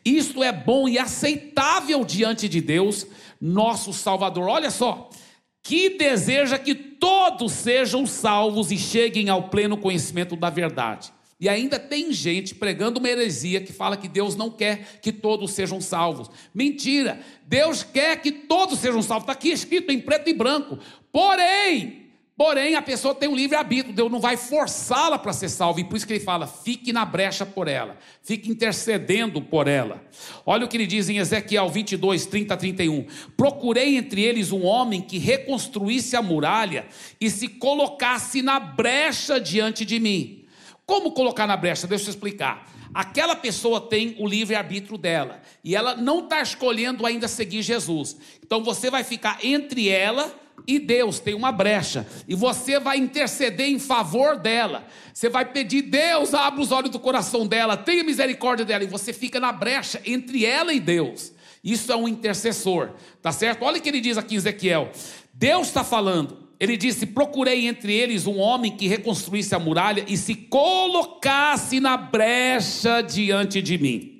Isto 0.05 0.42
é 0.42 0.53
bom 0.53 0.87
e 0.87 0.99
aceitável 0.99 2.05
diante 2.05 2.51
de 2.51 2.61
Deus, 2.61 3.07
nosso 3.40 3.94
Salvador. 3.94 4.46
Olha 4.46 4.70
só, 4.70 5.09
que 5.62 5.96
deseja 5.96 6.59
que 6.59 6.75
todos 6.75 7.51
sejam 7.53 8.07
salvos 8.07 8.70
e 8.70 8.77
cheguem 8.77 9.31
ao 9.31 9.49
pleno 9.49 9.79
conhecimento 9.79 10.37
da 10.37 10.51
verdade. 10.51 11.15
E 11.38 11.51
ainda 11.51 11.79
tem 11.79 12.12
gente 12.12 12.55
pregando 12.55 12.99
uma 12.99 13.09
heresia 13.09 13.61
que 13.61 13.72
fala 13.72 13.96
que 13.96 14.09
Deus 14.09 14.35
não 14.35 14.51
quer 14.51 14.99
que 15.03 15.12
todos 15.12 15.53
sejam 15.53 15.83
salvos. 15.83 16.31
Mentira! 16.55 17.20
Deus 17.46 17.83
quer 17.83 18.20
que 18.22 18.33
todos 18.33 18.79
sejam 18.79 19.03
salvos. 19.03 19.25
Está 19.25 19.33
aqui 19.33 19.51
escrito 19.51 19.92
em 19.92 20.01
preto 20.01 20.31
e 20.31 20.33
branco. 20.33 20.79
Porém, 21.12 22.07
porém, 22.38 22.75
a 22.75 22.81
pessoa 22.81 23.14
tem 23.14 23.29
um 23.29 23.37
livre-arbítrio. 23.37 23.94
Deus 23.94 24.11
não 24.11 24.18
vai 24.18 24.38
forçá-la 24.38 25.18
para 25.18 25.35
ser 25.35 25.51
salva. 25.51 25.79
E 25.79 25.85
por 25.85 25.99
isso 25.99 26.07
que 26.07 26.14
ele 26.14 26.25
fala: 26.25 26.46
fique 26.46 26.90
na 26.90 27.05
brecha 27.05 27.44
por 27.44 27.68
ela. 27.68 27.99
Fique 28.22 28.51
intercedendo 28.51 29.42
por 29.42 29.68
ela. 29.68 30.03
Olha 30.46 30.64
o 30.64 30.68
que 30.68 30.79
ele 30.79 30.87
diz 30.87 31.11
em 31.11 31.18
Ezequiel 31.18 31.68
22, 31.68 32.25
30 32.25 32.55
a 32.55 32.57
31. 32.57 33.07
Procurei 33.37 33.99
entre 33.99 34.22
eles 34.22 34.53
um 34.53 34.64
homem 34.64 35.03
que 35.03 35.18
reconstruísse 35.18 36.16
a 36.16 36.22
muralha 36.22 36.87
e 37.20 37.29
se 37.29 37.46
colocasse 37.46 38.40
na 38.40 38.59
brecha 38.59 39.38
diante 39.38 39.85
de 39.85 40.01
mim 40.01 40.36
como 40.87 41.12
colocar 41.12 41.46
na 41.46 41.57
brecha? 41.57 41.87
Deixa 41.87 42.07
eu 42.07 42.11
explicar. 42.11 42.70
Aquela 42.94 43.35
pessoa 43.35 43.81
tem 43.81 44.14
o 44.18 44.27
livre-arbítrio 44.27 44.96
dela 44.96 45.42
e 45.62 45.75
ela 45.75 45.96
não 45.96 46.20
está 46.20 46.40
escolhendo 46.40 47.05
ainda 47.05 47.27
seguir 47.29 47.61
Jesus. 47.61 48.16
Então 48.42 48.62
você 48.62 48.88
vai 48.90 49.03
ficar 49.03 49.44
entre 49.44 49.88
ela 49.88 50.33
e 50.66 50.79
Deus, 50.79 51.18
tem 51.20 51.35
uma 51.35 51.53
brecha, 51.53 52.07
e 52.27 52.35
você 52.35 52.81
vai 52.81 52.96
interceder 52.96 53.68
em 53.68 53.79
favor 53.79 54.37
dela. 54.37 54.87
Você 55.12 55.29
vai 55.29 55.44
pedir, 55.44 55.83
Deus, 55.83 56.35
abra 56.35 56.61
os 56.61 56.72
olhos 56.72 56.90
do 56.90 56.99
coração 56.99 57.46
dela, 57.46 57.77
tenha 57.77 58.03
misericórdia 58.03 58.64
dela, 58.64 58.83
e 58.83 58.88
você 58.88 59.12
fica 59.12 59.38
na 59.38 59.53
brecha 59.53 60.01
entre 60.05 60.46
ela 60.46 60.72
e 60.72 60.81
Deus. 60.81 61.33
Isso 61.62 61.92
é 61.92 61.96
um 61.96 62.09
intercessor, 62.09 62.92
tá 63.20 63.33
certo? 63.33 63.64
Olha 63.64 63.79
o 63.79 63.83
que 63.83 63.88
ele 63.88 64.01
diz 64.01 64.16
aqui 64.16 64.35
em 64.35 64.38
Ezequiel: 64.38 64.90
Deus 65.33 65.68
está 65.68 65.85
falando, 65.85 66.45
ele 66.59 66.77
disse: 66.77 67.07
Procurei 67.07 67.66
entre 67.66 67.92
eles 67.92 68.27
um 68.27 68.38
homem 68.38 68.77
que 68.77 68.87
reconstruísse 68.88 69.55
a 69.55 69.59
muralha 69.59 70.05
e 70.09 70.16
se 70.16 70.35
colocasse 70.35 71.81
na 71.81 71.97
brecha 71.97 73.03
diante 73.03 73.61
de 73.61 73.79
mim 73.79 74.16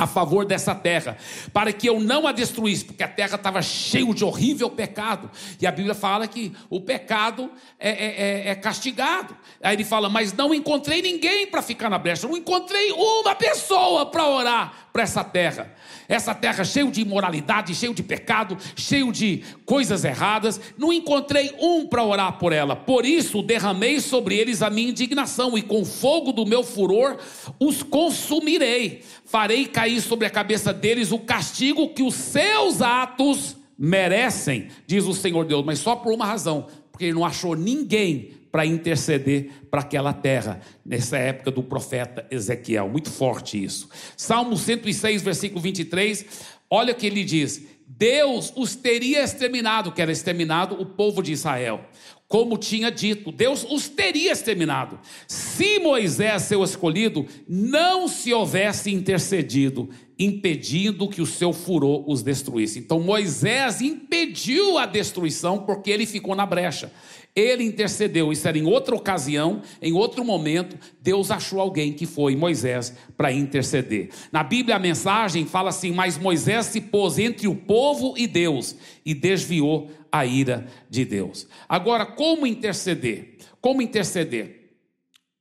a 0.00 0.06
favor 0.06 0.46
dessa 0.46 0.74
terra, 0.74 1.18
para 1.52 1.72
que 1.72 1.86
eu 1.86 2.00
não 2.00 2.26
a 2.26 2.32
destruísse, 2.32 2.86
porque 2.86 3.02
a 3.02 3.08
terra 3.08 3.36
estava 3.36 3.60
cheia 3.60 4.14
de 4.14 4.24
horrível 4.24 4.70
pecado, 4.70 5.30
e 5.60 5.66
a 5.66 5.70
Bíblia 5.70 5.94
fala 5.94 6.26
que 6.26 6.52
o 6.70 6.80
pecado 6.80 7.50
é, 7.78 7.90
é, 7.90 8.04
é, 8.06 8.48
é 8.48 8.54
castigado. 8.54 9.36
Aí 9.62 9.76
ele 9.76 9.84
fala, 9.84 10.08
mas 10.08 10.32
não 10.32 10.54
encontrei 10.54 11.02
ninguém 11.02 11.46
para 11.46 11.60
ficar 11.60 11.90
na 11.90 11.98
brecha, 11.98 12.26
não 12.26 12.36
encontrei 12.36 12.92
uma 12.92 13.34
pessoa 13.34 14.06
para 14.06 14.26
orar 14.26 14.89
para 14.92 15.02
essa 15.02 15.22
terra. 15.22 15.72
Essa 16.08 16.34
terra 16.34 16.64
cheia 16.64 16.90
de 16.90 17.02
imoralidade, 17.02 17.74
cheio 17.74 17.94
de 17.94 18.02
pecado, 18.02 18.56
cheio 18.74 19.12
de 19.12 19.42
coisas 19.64 20.04
erradas, 20.04 20.60
não 20.76 20.92
encontrei 20.92 21.54
um 21.60 21.86
para 21.86 22.04
orar 22.04 22.38
por 22.38 22.52
ela. 22.52 22.74
Por 22.74 23.04
isso 23.04 23.42
derramei 23.42 24.00
sobre 24.00 24.36
eles 24.36 24.62
a 24.62 24.70
minha 24.70 24.90
indignação, 24.90 25.56
e 25.56 25.62
com 25.62 25.84
fogo 25.84 26.32
do 26.32 26.44
meu 26.44 26.64
furor 26.64 27.18
os 27.58 27.82
consumirei 27.82 29.02
farei 29.30 29.64
cair 29.64 30.00
sobre 30.00 30.26
a 30.26 30.30
cabeça 30.30 30.74
deles 30.74 31.12
o 31.12 31.18
castigo 31.20 31.90
que 31.90 32.02
os 32.02 32.16
seus 32.16 32.82
atos 32.82 33.56
merecem, 33.78 34.66
diz 34.88 35.04
o 35.04 35.14
Senhor 35.14 35.44
Deus, 35.44 35.64
mas 35.64 35.78
só 35.78 35.94
por 35.94 36.12
uma 36.12 36.26
razão, 36.26 36.66
porque 36.90 37.04
ele 37.04 37.14
não 37.14 37.24
achou 37.24 37.54
ninguém 37.54 38.39
para 38.50 38.66
interceder 38.66 39.50
para 39.70 39.80
aquela 39.80 40.12
terra, 40.12 40.60
nessa 40.84 41.16
época 41.16 41.50
do 41.50 41.62
profeta 41.62 42.26
Ezequiel. 42.30 42.88
Muito 42.88 43.10
forte 43.10 43.62
isso. 43.62 43.88
Salmo 44.16 44.56
106, 44.56 45.22
versículo 45.22 45.60
23, 45.60 46.26
olha 46.68 46.92
o 46.92 46.96
que 46.96 47.06
ele 47.06 47.24
diz: 47.24 47.62
Deus 47.86 48.52
os 48.56 48.74
teria 48.74 49.22
exterminado, 49.22 49.92
que 49.92 50.02
era 50.02 50.12
exterminado 50.12 50.80
o 50.80 50.86
povo 50.86 51.22
de 51.22 51.32
Israel 51.32 51.84
como 52.30 52.56
tinha 52.56 52.92
dito, 52.92 53.32
Deus 53.32 53.66
os 53.68 53.88
teria 53.88 54.30
exterminado. 54.30 55.00
Se 55.26 55.80
Moisés, 55.80 56.42
seu 56.42 56.62
escolhido, 56.62 57.26
não 57.48 58.06
se 58.06 58.32
houvesse 58.32 58.92
intercedido, 58.94 59.90
impedindo 60.16 61.08
que 61.08 61.20
o 61.20 61.26
seu 61.26 61.52
furor 61.52 62.08
os 62.08 62.22
destruísse. 62.22 62.78
Então 62.78 63.00
Moisés 63.00 63.80
impediu 63.80 64.78
a 64.78 64.86
destruição 64.86 65.58
porque 65.58 65.90
ele 65.90 66.06
ficou 66.06 66.36
na 66.36 66.46
brecha. 66.46 66.92
Ele 67.34 67.62
intercedeu, 67.62 68.32
isso 68.32 68.46
era 68.48 68.58
em 68.58 68.66
outra 68.66 68.94
ocasião, 68.94 69.62
em 69.80 69.92
outro 69.92 70.24
momento, 70.24 70.76
Deus 71.00 71.30
achou 71.30 71.60
alguém 71.60 71.92
que 71.92 72.04
foi 72.04 72.34
Moisés 72.34 72.92
para 73.16 73.32
interceder. 73.32 74.10
Na 74.32 74.42
Bíblia 74.42 74.76
a 74.76 74.80
mensagem 74.80 75.46
fala 75.46 75.70
assim: 75.70 75.92
Mas 75.92 76.18
Moisés 76.18 76.66
se 76.66 76.80
pôs 76.80 77.18
entre 77.18 77.46
o 77.46 77.54
povo 77.54 78.14
e 78.16 78.26
Deus 78.26 78.76
e 79.06 79.14
desviou 79.14 79.90
a 80.10 80.26
ira 80.26 80.66
de 80.88 81.04
Deus. 81.04 81.46
Agora, 81.68 82.04
como 82.04 82.46
interceder? 82.46 83.36
Como 83.60 83.80
interceder? 83.80 84.74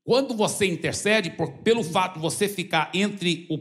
Quando 0.04 0.36
você 0.36 0.66
intercede, 0.66 1.32
por, 1.32 1.52
pelo 1.60 1.84
fato 1.84 2.16
de 2.16 2.20
você 2.20 2.48
ficar 2.48 2.92
entre 2.94 3.48
o, 3.50 3.60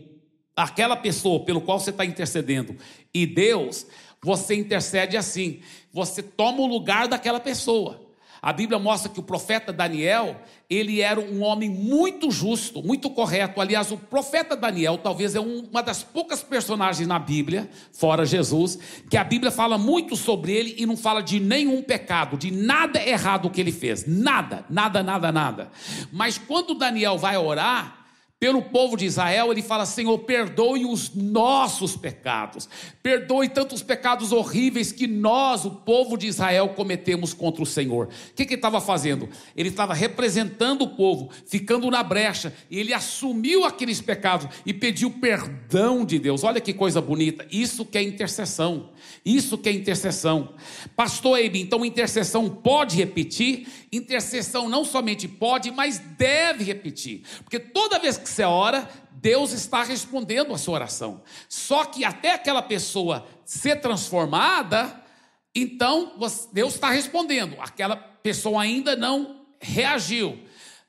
aquela 0.55 0.97
pessoa 0.97 1.45
pelo 1.45 1.61
qual 1.61 1.81
você 1.81 1.91
está 1.91 2.05
intercedendo 2.05 2.77
e 3.15 3.27
Deus, 3.27 3.87
você 4.23 4.55
intercede 4.55 5.17
assim: 5.17 5.61
você 5.93 6.23
toma 6.23 6.61
o 6.61 6.67
lugar 6.67 7.09
daquela 7.09 7.41
pessoa. 7.41 8.08
A 8.41 8.53
Bíblia 8.53 8.79
mostra 8.79 9.11
que 9.11 9.19
o 9.19 9.23
profeta 9.23 9.73
Daniel, 9.73 10.41
ele 10.71 11.01
era 11.01 11.19
um 11.19 11.43
homem 11.43 11.69
muito 11.69 12.31
justo, 12.31 12.83
muito 12.83 13.11
correto. 13.11 13.61
Aliás, 13.61 13.91
o 13.91 13.97
profeta 13.97 14.57
Daniel 14.57 14.99
talvez 14.99 15.35
é 15.35 15.41
uma 15.41 15.83
das 15.83 16.03
poucas 16.03 16.43
personagens 16.43 17.07
na 17.07 17.19
Bíblia, 17.19 17.69
fora 17.93 18.25
Jesus, 18.25 18.79
que 19.11 19.17
a 19.17 19.25
Bíblia 19.25 19.51
fala 19.51 19.77
muito 19.77 20.15
sobre 20.15 20.53
ele 20.53 20.75
e 20.79 20.87
não 20.87 20.97
fala 20.97 21.21
de 21.21 21.41
nenhum 21.41 21.83
pecado, 21.83 22.37
de 22.37 22.51
nada 22.51 23.03
errado 23.03 23.51
que 23.51 23.61
ele 23.61 23.73
fez. 23.73 24.07
Nada, 24.07 24.65
nada, 24.71 25.03
nada, 25.03 25.33
nada. 25.33 25.71
Mas 26.13 26.39
quando 26.39 26.75
Daniel 26.75 27.19
vai 27.19 27.37
orar, 27.37 27.98
pelo 28.41 28.63
povo 28.63 28.97
de 28.97 29.05
Israel, 29.05 29.51
ele 29.51 29.63
fala: 29.63 29.85
Senhor, 29.85 30.17
perdoe 30.21 30.87
os 30.87 31.13
nossos 31.13 31.97
pecados, 31.97 32.69
perdoe 33.03 33.49
tantos 33.49 33.83
pecados 33.83 34.31
horríveis 34.31 34.93
que 34.93 35.09
nós, 35.09 35.65
o 35.65 35.71
povo 35.73 36.17
de 36.17 36.29
Israel, 36.29 36.69
cometemos 36.69 37.35
contra 37.35 37.63
o 37.63 37.67
Senhor. 37.67 38.07
O 38.07 38.35
que, 38.35 38.45
que 38.45 38.55
ele 38.55 38.59
estava 38.59 38.81
fazendo? 38.81 39.29
Ele 39.57 39.71
estava 39.71 39.93
representando 39.93 40.83
o 40.83 40.91
povo, 40.91 41.31
ficando 41.47 41.91
na 41.91 42.03
brecha, 42.03 42.55
e 42.71 42.79
ele 42.79 42.95
assumiu 42.95 43.65
aqueles 43.65 44.01
pecados 44.01 44.47
e 44.65 44.73
pediu 44.73 45.11
perdão 45.11 46.05
de 46.05 46.19
Deus. 46.21 46.45
Olha 46.45 46.61
que 46.61 46.73
coisa 46.73 47.01
bonita, 47.01 47.45
isso 47.51 47.85
que 47.85 47.99
é 47.99 48.03
intercessão. 48.03 48.91
Isso 49.25 49.59
que 49.59 49.69
é 49.69 49.73
intercessão. 49.73 50.55
Pastor 50.97 51.39
Eibe, 51.39 51.61
então 51.61 51.85
intercessão 51.85 52.49
pode 52.49 52.97
repetir 52.97 53.67
intercessão 53.93 54.69
não 54.69 54.85
somente 54.85 55.27
pode, 55.27 55.71
mas 55.71 55.99
deve 55.99 56.65
repetir. 56.65 57.23
Porque 57.43 57.59
toda 57.59 57.99
vez 57.99 58.17
que 58.17 58.29
você 58.29 58.43
ora, 58.43 58.89
Deus 59.13 59.53
está 59.53 59.83
respondendo 59.83 60.55
a 60.55 60.59
sua 60.59 60.75
oração. 60.75 61.23
Só 61.49 61.85
que 61.85 62.05
até 62.05 62.35
aquela 62.35 62.63
pessoa 62.63 63.27
ser 63.45 63.81
transformada, 63.81 65.03
então 65.55 66.13
Deus 66.53 66.75
está 66.75 66.91
respondendo. 66.91 67.57
Aquela 67.61 67.97
pessoa 67.97 68.63
ainda 68.63 68.95
não 68.95 69.47
reagiu. 69.61 70.39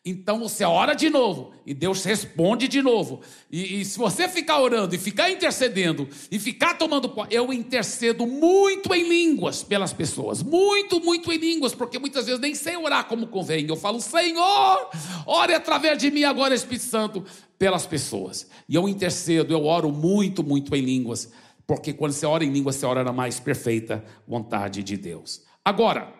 Então 0.05 0.39
você 0.39 0.63
ora 0.63 0.93
de 0.93 1.09
novo 1.09 1.51
e 1.65 1.73
Deus 1.73 2.05
responde 2.05 2.69
de 2.69 2.81
novo. 2.81 3.19
E, 3.51 3.81
e, 3.81 3.85
se 3.85 3.97
você 3.97 4.29
ficar 4.29 4.61
orando 4.61 4.95
e 4.95 4.97
ficar 4.97 5.29
intercedendo 5.29 6.07
e 6.31 6.39
ficar 6.39 6.77
tomando 6.77 7.13
eu 7.29 7.51
intercedo 7.51 8.25
muito 8.25 8.93
em 8.93 9.07
línguas 9.07 9.61
pelas 9.61 9.91
pessoas, 9.91 10.41
muito, 10.41 11.01
muito 11.01 11.31
em 11.33 11.37
línguas, 11.37 11.75
porque 11.75 11.99
muitas 11.99 12.25
vezes 12.25 12.39
nem 12.39 12.55
sei 12.55 12.77
orar 12.77 13.07
como 13.07 13.27
convém. 13.27 13.67
Eu 13.67 13.75
falo, 13.75 13.99
Senhor, 13.99 14.89
ore 15.25 15.53
através 15.53 15.97
de 15.97 16.09
mim 16.09 16.23
agora, 16.23 16.55
Espírito 16.55 16.85
Santo, 16.85 17.25
pelas 17.57 17.85
pessoas. 17.85 18.47
E 18.69 18.75
eu 18.75 18.87
intercedo, 18.87 19.53
eu 19.53 19.65
oro 19.65 19.91
muito, 19.91 20.41
muito 20.41 20.73
em 20.75 20.81
línguas, 20.81 21.29
porque 21.67 21.91
quando 21.91 22.13
você 22.13 22.25
ora 22.25 22.45
em 22.45 22.51
línguas, 22.51 22.77
você 22.77 22.85
ora 22.85 23.03
na 23.03 23.11
mais 23.11 23.37
perfeita 23.37 24.03
vontade 24.25 24.81
de 24.81 24.95
Deus. 24.95 25.43
Agora, 25.63 26.18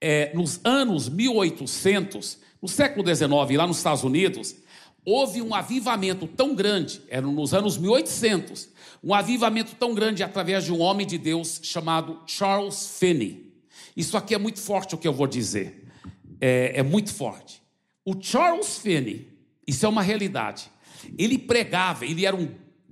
é, 0.00 0.32
nos 0.34 0.60
anos 0.64 1.08
1800, 1.08 2.38
no 2.60 2.68
século 2.68 3.06
XIX, 3.06 3.56
lá 3.56 3.66
nos 3.66 3.78
Estados 3.78 4.04
Unidos, 4.04 4.56
houve 5.04 5.40
um 5.40 5.54
avivamento 5.54 6.26
tão 6.26 6.54
grande, 6.54 7.02
era 7.08 7.26
nos 7.26 7.54
anos 7.54 7.78
1800, 7.78 8.68
um 9.02 9.14
avivamento 9.14 9.74
tão 9.76 9.94
grande 9.94 10.22
através 10.22 10.64
de 10.64 10.72
um 10.72 10.80
homem 10.80 11.06
de 11.06 11.18
Deus 11.18 11.60
chamado 11.62 12.20
Charles 12.26 12.98
Finney. 12.98 13.52
Isso 13.96 14.16
aqui 14.16 14.34
é 14.34 14.38
muito 14.38 14.60
forte 14.60 14.94
o 14.94 14.98
que 14.98 15.08
eu 15.08 15.12
vou 15.12 15.26
dizer, 15.26 15.84
é, 16.40 16.72
é 16.76 16.82
muito 16.82 17.12
forte. 17.12 17.62
O 18.04 18.14
Charles 18.20 18.78
Finney, 18.78 19.28
isso 19.66 19.86
é 19.86 19.88
uma 19.88 20.02
realidade, 20.02 20.70
ele 21.16 21.38
pregava, 21.38 22.04
ele 22.04 22.26
era 22.26 22.36
um 22.36 22.48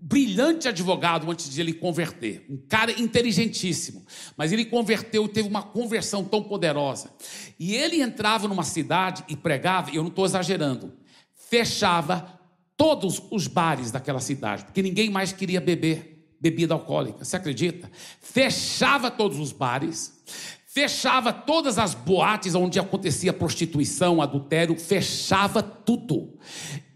brilhante 0.09 0.69
advogado 0.69 1.29
antes 1.29 1.51
de 1.51 1.61
ele 1.61 1.73
converter, 1.73 2.47
um 2.49 2.57
cara 2.57 2.93
inteligentíssimo, 2.93 4.07
mas 4.37 4.53
ele 4.53 4.65
converteu 4.65 5.27
teve 5.27 5.49
uma 5.49 5.65
conversão 5.65 6.23
tão 6.23 6.45
poderosa. 6.45 7.11
E 7.59 7.75
ele 7.75 8.01
entrava 8.01 8.47
numa 8.47 8.63
cidade 8.63 9.25
e 9.29 9.37
pregava, 9.37 9.91
e 9.91 9.97
eu 9.97 10.03
não 10.03 10.11
estou 10.11 10.25
exagerando, 10.25 10.93
fechava 11.35 12.39
todos 12.77 13.21
os 13.33 13.49
bares 13.49 13.91
daquela 13.91 14.21
cidade, 14.21 14.65
porque 14.65 14.81
ninguém 14.81 15.11
mais 15.11 15.33
queria 15.33 15.61
beber 15.61 16.13
bebida 16.41 16.75
alcoólica, 16.75 17.25
você 17.25 17.35
acredita? 17.35 17.91
Fechava 18.21 19.11
todos 19.11 19.41
os 19.41 19.51
bares, 19.51 20.23
fechava 20.67 21.33
todas 21.33 21.79
as 21.79 21.95
boates 21.95 22.55
onde 22.55 22.79
acontecia 22.79 23.33
prostituição, 23.33 24.23
adultério, 24.23 24.79
fechava 24.79 25.63
tudo. 25.63 26.39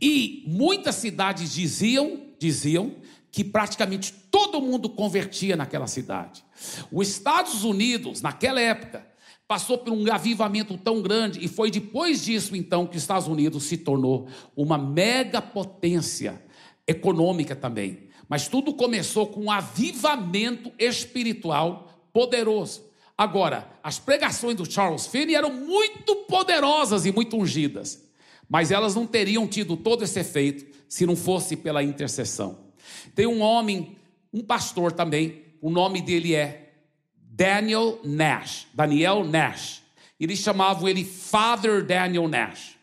E 0.00 0.44
muitas 0.46 0.96
cidades 0.96 1.52
diziam, 1.52 2.20
diziam 2.38 2.99
que 3.30 3.44
praticamente 3.44 4.12
todo 4.30 4.60
mundo 4.60 4.88
convertia 4.88 5.56
naquela 5.56 5.86
cidade. 5.86 6.44
Os 6.90 7.08
Estados 7.08 7.64
Unidos, 7.64 8.20
naquela 8.20 8.60
época, 8.60 9.06
passou 9.46 9.78
por 9.78 9.92
um 9.92 10.12
avivamento 10.12 10.78
tão 10.78 11.02
grande, 11.02 11.44
e 11.44 11.48
foi 11.48 11.70
depois 11.70 12.24
disso, 12.24 12.54
então, 12.54 12.86
que 12.86 12.96
os 12.96 13.02
Estados 13.02 13.26
Unidos 13.26 13.64
se 13.64 13.76
tornou 13.76 14.28
uma 14.56 14.78
mega 14.78 15.42
potência 15.42 16.40
econômica 16.86 17.56
também. 17.56 18.08
Mas 18.28 18.46
tudo 18.46 18.72
começou 18.72 19.26
com 19.26 19.44
um 19.44 19.50
avivamento 19.50 20.70
espiritual 20.78 21.88
poderoso. 22.12 22.84
Agora, 23.18 23.68
as 23.82 23.98
pregações 23.98 24.56
do 24.56 24.70
Charles 24.70 25.06
Finney 25.06 25.34
eram 25.34 25.52
muito 25.52 26.14
poderosas 26.28 27.04
e 27.04 27.12
muito 27.12 27.36
ungidas, 27.36 28.08
mas 28.48 28.70
elas 28.70 28.94
não 28.94 29.06
teriam 29.06 29.46
tido 29.46 29.76
todo 29.76 30.04
esse 30.04 30.20
efeito 30.20 30.64
se 30.88 31.04
não 31.04 31.16
fosse 31.16 31.56
pela 31.56 31.82
intercessão. 31.82 32.69
Tem 33.14 33.26
um 33.26 33.40
homem, 33.40 33.96
um 34.32 34.42
pastor 34.42 34.92
também, 34.92 35.42
o 35.60 35.70
nome 35.70 36.00
dele 36.00 36.34
é 36.34 36.72
Daniel 37.14 38.00
Nash, 38.04 38.66
Daniel 38.74 39.24
Nash. 39.24 39.82
Eles 40.18 40.38
chamavam 40.38 40.88
ele 40.88 41.04
Father 41.04 41.84
Daniel 41.84 42.28
Nash, 42.28 42.76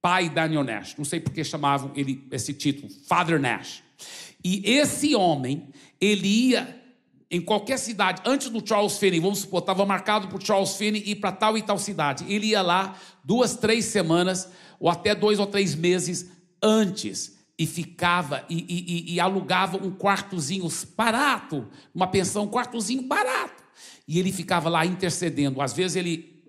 pai 0.00 0.28
Daniel 0.28 0.64
Nash. 0.64 0.94
Não 0.96 1.04
sei 1.04 1.20
por 1.20 1.32
que 1.32 1.42
chamavam 1.42 1.90
ele 1.94 2.26
esse 2.30 2.52
título, 2.52 2.92
Father 3.06 3.40
Nash. 3.40 3.82
E 4.44 4.62
esse 4.70 5.14
homem, 5.14 5.68
ele 6.00 6.50
ia 6.50 6.82
em 7.30 7.40
qualquer 7.40 7.78
cidade, 7.78 8.20
antes 8.26 8.50
do 8.50 8.66
Charles 8.66 8.98
Finney, 8.98 9.18
vamos 9.18 9.38
supor, 9.38 9.60
estava 9.60 9.86
marcado 9.86 10.28
para 10.28 10.38
Charles 10.38 10.76
Finney 10.76 11.02
ir 11.06 11.14
para 11.14 11.32
tal 11.32 11.56
e 11.56 11.62
tal 11.62 11.78
cidade. 11.78 12.30
Ele 12.30 12.48
ia 12.48 12.60
lá 12.60 12.94
duas, 13.24 13.56
três 13.56 13.86
semanas, 13.86 14.50
ou 14.78 14.90
até 14.90 15.14
dois 15.14 15.38
ou 15.38 15.46
três 15.46 15.74
meses 15.74 16.30
antes 16.62 17.41
e 17.62 17.66
ficava 17.66 18.44
e, 18.50 18.56
e, 18.68 19.14
e, 19.14 19.20
alugava 19.20 19.76
um 19.76 19.92
quartozinho 19.92 20.68
barato, 20.96 21.64
uma 21.94 22.08
pensão, 22.08 22.42
um 22.42 22.48
quartozinho 22.48 23.02
barato. 23.02 23.62
E 24.06 24.18
ele 24.18 24.32
ficava 24.32 24.68
lá 24.68 24.84
intercedendo. 24.84 25.62
Às 25.62 25.72
vezes 25.72 25.94
ele, 25.94 26.42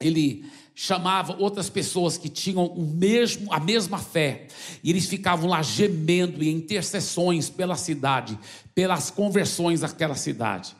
ele 0.00 0.44
chamava 0.72 1.36
outras 1.36 1.68
pessoas 1.68 2.16
que 2.16 2.28
tinham 2.28 2.64
o 2.64 2.86
mesmo, 2.86 3.52
a 3.52 3.58
mesma 3.58 3.98
fé, 3.98 4.46
e 4.84 4.90
eles 4.90 5.06
ficavam 5.06 5.50
lá 5.50 5.62
gemendo 5.62 6.44
em 6.44 6.54
intercessões 6.54 7.50
pela 7.50 7.74
cidade, 7.74 8.38
pelas 8.72 9.10
conversões 9.10 9.80
daquela 9.80 10.14
cidade. 10.14 10.76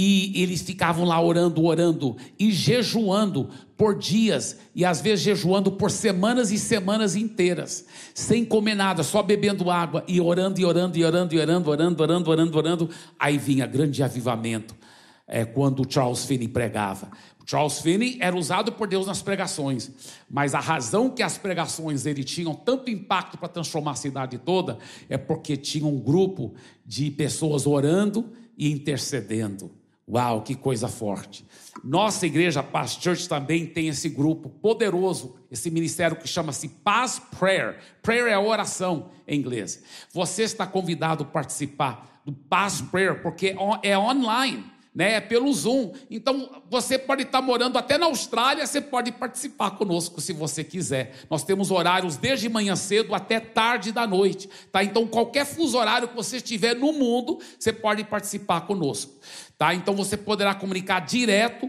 E 0.00 0.40
eles 0.40 0.62
ficavam 0.62 1.04
lá 1.04 1.20
orando, 1.20 1.64
orando 1.64 2.16
e 2.38 2.52
jejuando 2.52 3.50
por 3.76 3.98
dias 3.98 4.56
e 4.72 4.84
às 4.84 5.00
vezes 5.00 5.24
jejuando 5.24 5.72
por 5.72 5.90
semanas 5.90 6.52
e 6.52 6.58
semanas 6.58 7.16
inteiras, 7.16 7.84
sem 8.14 8.44
comer 8.44 8.76
nada, 8.76 9.02
só 9.02 9.24
bebendo 9.24 9.68
água 9.72 10.04
e 10.06 10.20
orando 10.20 10.60
e 10.60 10.64
orando 10.64 10.96
e 10.96 11.04
orando 11.04 11.34
e 11.34 11.40
orando, 11.40 11.68
orando, 11.68 12.00
orando, 12.00 12.30
orando, 12.30 12.58
orando. 12.58 12.90
Aí 13.18 13.38
vinha 13.38 13.66
grande 13.66 14.00
avivamento 14.00 14.72
é, 15.26 15.44
quando 15.44 15.84
Charles 15.92 16.24
Finney 16.24 16.46
pregava. 16.46 17.10
Charles 17.44 17.80
Finney 17.80 18.18
era 18.20 18.36
usado 18.36 18.70
por 18.70 18.86
Deus 18.86 19.08
nas 19.08 19.20
pregações, 19.20 19.90
mas 20.30 20.54
a 20.54 20.60
razão 20.60 21.10
que 21.10 21.24
as 21.24 21.36
pregações 21.36 22.04
dele 22.04 22.22
tinham 22.22 22.54
tanto 22.54 22.88
impacto 22.88 23.36
para 23.36 23.48
transformar 23.48 23.92
a 23.92 23.96
cidade 23.96 24.38
toda 24.38 24.78
é 25.08 25.18
porque 25.18 25.56
tinha 25.56 25.86
um 25.88 25.98
grupo 25.98 26.54
de 26.86 27.10
pessoas 27.10 27.66
orando 27.66 28.30
e 28.56 28.70
intercedendo. 28.70 29.77
Uau, 30.10 30.40
que 30.40 30.54
coisa 30.54 30.88
forte. 30.88 31.44
Nossa 31.84 32.26
igreja 32.26 32.62
Paz 32.62 32.92
Church 32.92 33.28
também 33.28 33.66
tem 33.66 33.88
esse 33.88 34.08
grupo 34.08 34.48
poderoso, 34.48 35.36
esse 35.50 35.70
ministério 35.70 36.16
que 36.16 36.26
chama-se 36.26 36.68
Paz 36.68 37.20
Prayer. 37.38 37.78
Prayer 38.02 38.28
é 38.28 38.38
oração 38.38 39.10
em 39.26 39.38
inglês. 39.38 39.82
Você 40.12 40.44
está 40.44 40.66
convidado 40.66 41.24
a 41.24 41.26
participar 41.26 42.22
do 42.24 42.32
Paz 42.32 42.80
Prayer 42.80 43.20
porque 43.22 43.54
é 43.82 43.98
online 43.98 44.78
né? 44.98 45.14
É 45.14 45.20
pelo 45.20 45.52
Zoom. 45.52 45.92
Então, 46.10 46.50
você 46.68 46.98
pode 46.98 47.22
estar 47.22 47.40
morando 47.40 47.78
até 47.78 47.96
na 47.96 48.06
Austrália, 48.06 48.66
você 48.66 48.80
pode 48.80 49.12
participar 49.12 49.70
conosco 49.72 50.20
se 50.20 50.32
você 50.32 50.64
quiser. 50.64 51.14
Nós 51.30 51.44
temos 51.44 51.70
horários 51.70 52.16
desde 52.16 52.48
manhã 52.48 52.74
cedo 52.74 53.14
até 53.14 53.38
tarde 53.38 53.92
da 53.92 54.08
noite, 54.08 54.48
tá? 54.72 54.82
Então, 54.82 55.06
qualquer 55.06 55.46
fuso 55.46 55.78
horário 55.78 56.08
que 56.08 56.16
você 56.16 56.38
estiver 56.38 56.74
no 56.74 56.92
mundo, 56.92 57.38
você 57.56 57.72
pode 57.72 58.02
participar 58.02 58.62
conosco, 58.62 59.14
tá? 59.58 59.74
Então, 59.74 59.94
você 59.94 60.16
poderá 60.16 60.54
comunicar 60.54 61.00
direto 61.00 61.68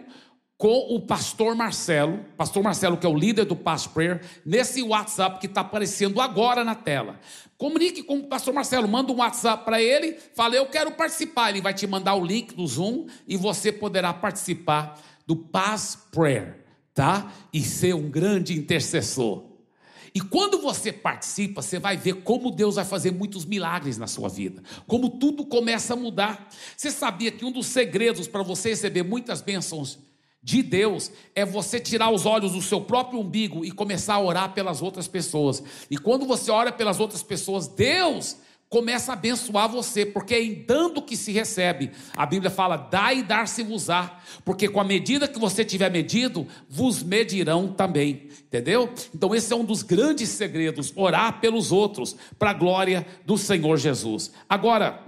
com 0.60 0.93
o 0.93 0.99
pastor 0.99 1.56
Marcelo, 1.56 2.19
pastor 2.36 2.62
Marcelo, 2.62 2.97
que 2.97 3.06
é 3.06 3.10
o 3.10 3.17
líder 3.17 3.45
do 3.45 3.56
Past 3.56 3.89
Prayer, 3.89 4.21
nesse 4.45 4.84
WhatsApp 4.84 5.39
que 5.39 5.45
está 5.45 5.62
aparecendo 5.62 6.19
agora 6.19 6.65
na 6.65 6.75
tela. 6.75 7.17
Comunique 7.58 8.04
com 8.04 8.17
o 8.17 8.28
pastor 8.28 8.54
Marcelo, 8.54 8.86
manda 8.86 9.12
um 9.12 9.19
WhatsApp 9.19 9.63
para 9.63 9.82
ele, 9.82 10.17
fala, 10.36 10.56
eu 10.56 10.65
quero 10.65 10.91
participar. 10.91 11.49
Ele 11.49 11.62
vai 11.62 11.73
te 11.73 11.88
mandar 11.88 12.15
o 12.15 12.25
link 12.25 12.54
do 12.54 12.67
Zoom 12.67 13.08
e 13.25 13.38
você 13.38 13.71
poderá 13.71 14.13
participar 14.13 14.99
do 15.25 15.34
Past 15.36 15.99
Prayer, 16.12 16.65
tá? 16.93 17.32
E 17.54 17.62
ser 17.62 17.95
um 17.95 18.10
grande 18.10 18.54
intercessor. 18.54 19.48
E 20.13 20.22
quando 20.22 20.60
você 20.60 20.91
participa, 20.91 21.62
você 21.62 21.80
vai 21.80 21.98
ver 21.98 22.24
como 22.24 22.52
Deus 22.52 22.76
vai 22.76 22.86
fazer 22.86 23.12
muitos 23.12 23.45
milagres 23.45 23.98
na 23.98 24.08
sua 24.08 24.30
vida, 24.30 24.63
como 24.88 25.10
tudo 25.10 25.45
começa 25.45 25.93
a 25.93 25.98
mudar. 25.98 26.50
Você 26.76 26.91
sabia 26.91 27.32
que 27.32 27.45
um 27.45 27.52
dos 27.52 27.67
segredos 27.67 28.28
para 28.28 28.43
você 28.43 28.69
receber 28.69 29.04
muitas 29.04 29.41
bênçãos 29.41 30.00
de 30.41 30.63
Deus 30.63 31.12
é 31.36 31.45
você 31.45 31.80
tirar 31.80 32.10
os 32.10 32.26
olhos 32.26 32.54
do 32.54 32.62
seu 32.62 32.82
próprio 32.82 33.19
umbigo 33.19 33.65
e 33.65 33.72
começar 33.72 34.15
a 34.15 34.22
orar 34.22 34.54
pelas 34.54 34.82
outras 34.82 35.08
pessoas. 35.08 35.62
E 35.89 35.98
quando 35.98 36.26
você 36.26 36.50
ora 36.50 36.72
pelas 36.72 37.00
outras 37.00 37.22
pessoas, 37.22 37.67
Deus 37.67 38.38
começa 38.69 39.12
a 39.12 39.13
abençoar 39.13 39.67
você, 39.67 40.05
porque 40.05 40.36
é 40.36 40.43
em 40.43 40.63
dando 40.63 41.01
que 41.01 41.17
se 41.17 41.32
recebe. 41.32 41.91
A 42.15 42.25
Bíblia 42.25 42.51
fala: 42.51 42.77
dá 42.77 43.12
e 43.12 43.23
dar-se-vos-á, 43.23 44.19
porque 44.45 44.69
com 44.69 44.79
a 44.79 44.84
medida 44.84 45.27
que 45.27 45.39
você 45.39 45.65
tiver 45.65 45.91
medido, 45.91 46.47
vos 46.69 47.01
medirão 47.01 47.73
também. 47.73 48.29
Entendeu? 48.43 48.93
Então, 49.13 49.34
esse 49.34 49.51
é 49.51 49.55
um 49.55 49.65
dos 49.65 49.82
grandes 49.82 50.29
segredos: 50.29 50.93
orar 50.95 51.41
pelos 51.41 51.71
outros, 51.71 52.15
para 52.38 52.51
a 52.51 52.53
glória 52.53 53.05
do 53.25 53.38
Senhor 53.38 53.77
Jesus. 53.77 54.32
Agora, 54.47 55.03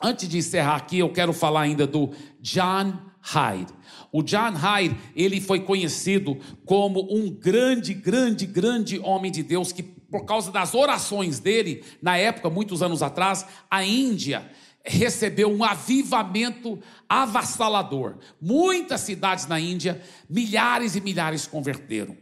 antes 0.00 0.28
de 0.28 0.38
encerrar 0.38 0.76
aqui, 0.76 1.00
eu 1.00 1.12
quero 1.12 1.32
falar 1.32 1.62
ainda 1.62 1.86
do 1.86 2.10
John 2.40 2.96
Hyde. 3.20 3.72
O 4.10 4.22
John 4.22 4.52
Hyde, 4.52 4.96
ele 5.16 5.40
foi 5.40 5.60
conhecido 5.60 6.38
como 6.66 7.08
um 7.10 7.30
grande, 7.30 7.94
grande, 7.94 8.44
grande 8.44 8.98
homem 8.98 9.32
de 9.32 9.42
Deus 9.42 9.72
que 9.72 9.82
por 10.12 10.26
causa 10.26 10.52
das 10.52 10.74
orações 10.74 11.40
dele, 11.40 11.82
na 12.02 12.18
época, 12.18 12.50
muitos 12.50 12.82
anos 12.82 13.02
atrás, 13.02 13.46
a 13.70 13.82
Índia 13.82 14.46
recebeu 14.84 15.50
um 15.50 15.64
avivamento 15.64 16.78
avassalador. 17.08 18.16
Muitas 18.38 19.00
cidades 19.00 19.46
na 19.46 19.58
Índia, 19.58 20.02
milhares 20.28 20.96
e 20.96 21.00
milhares 21.00 21.46
converteram. 21.46 22.14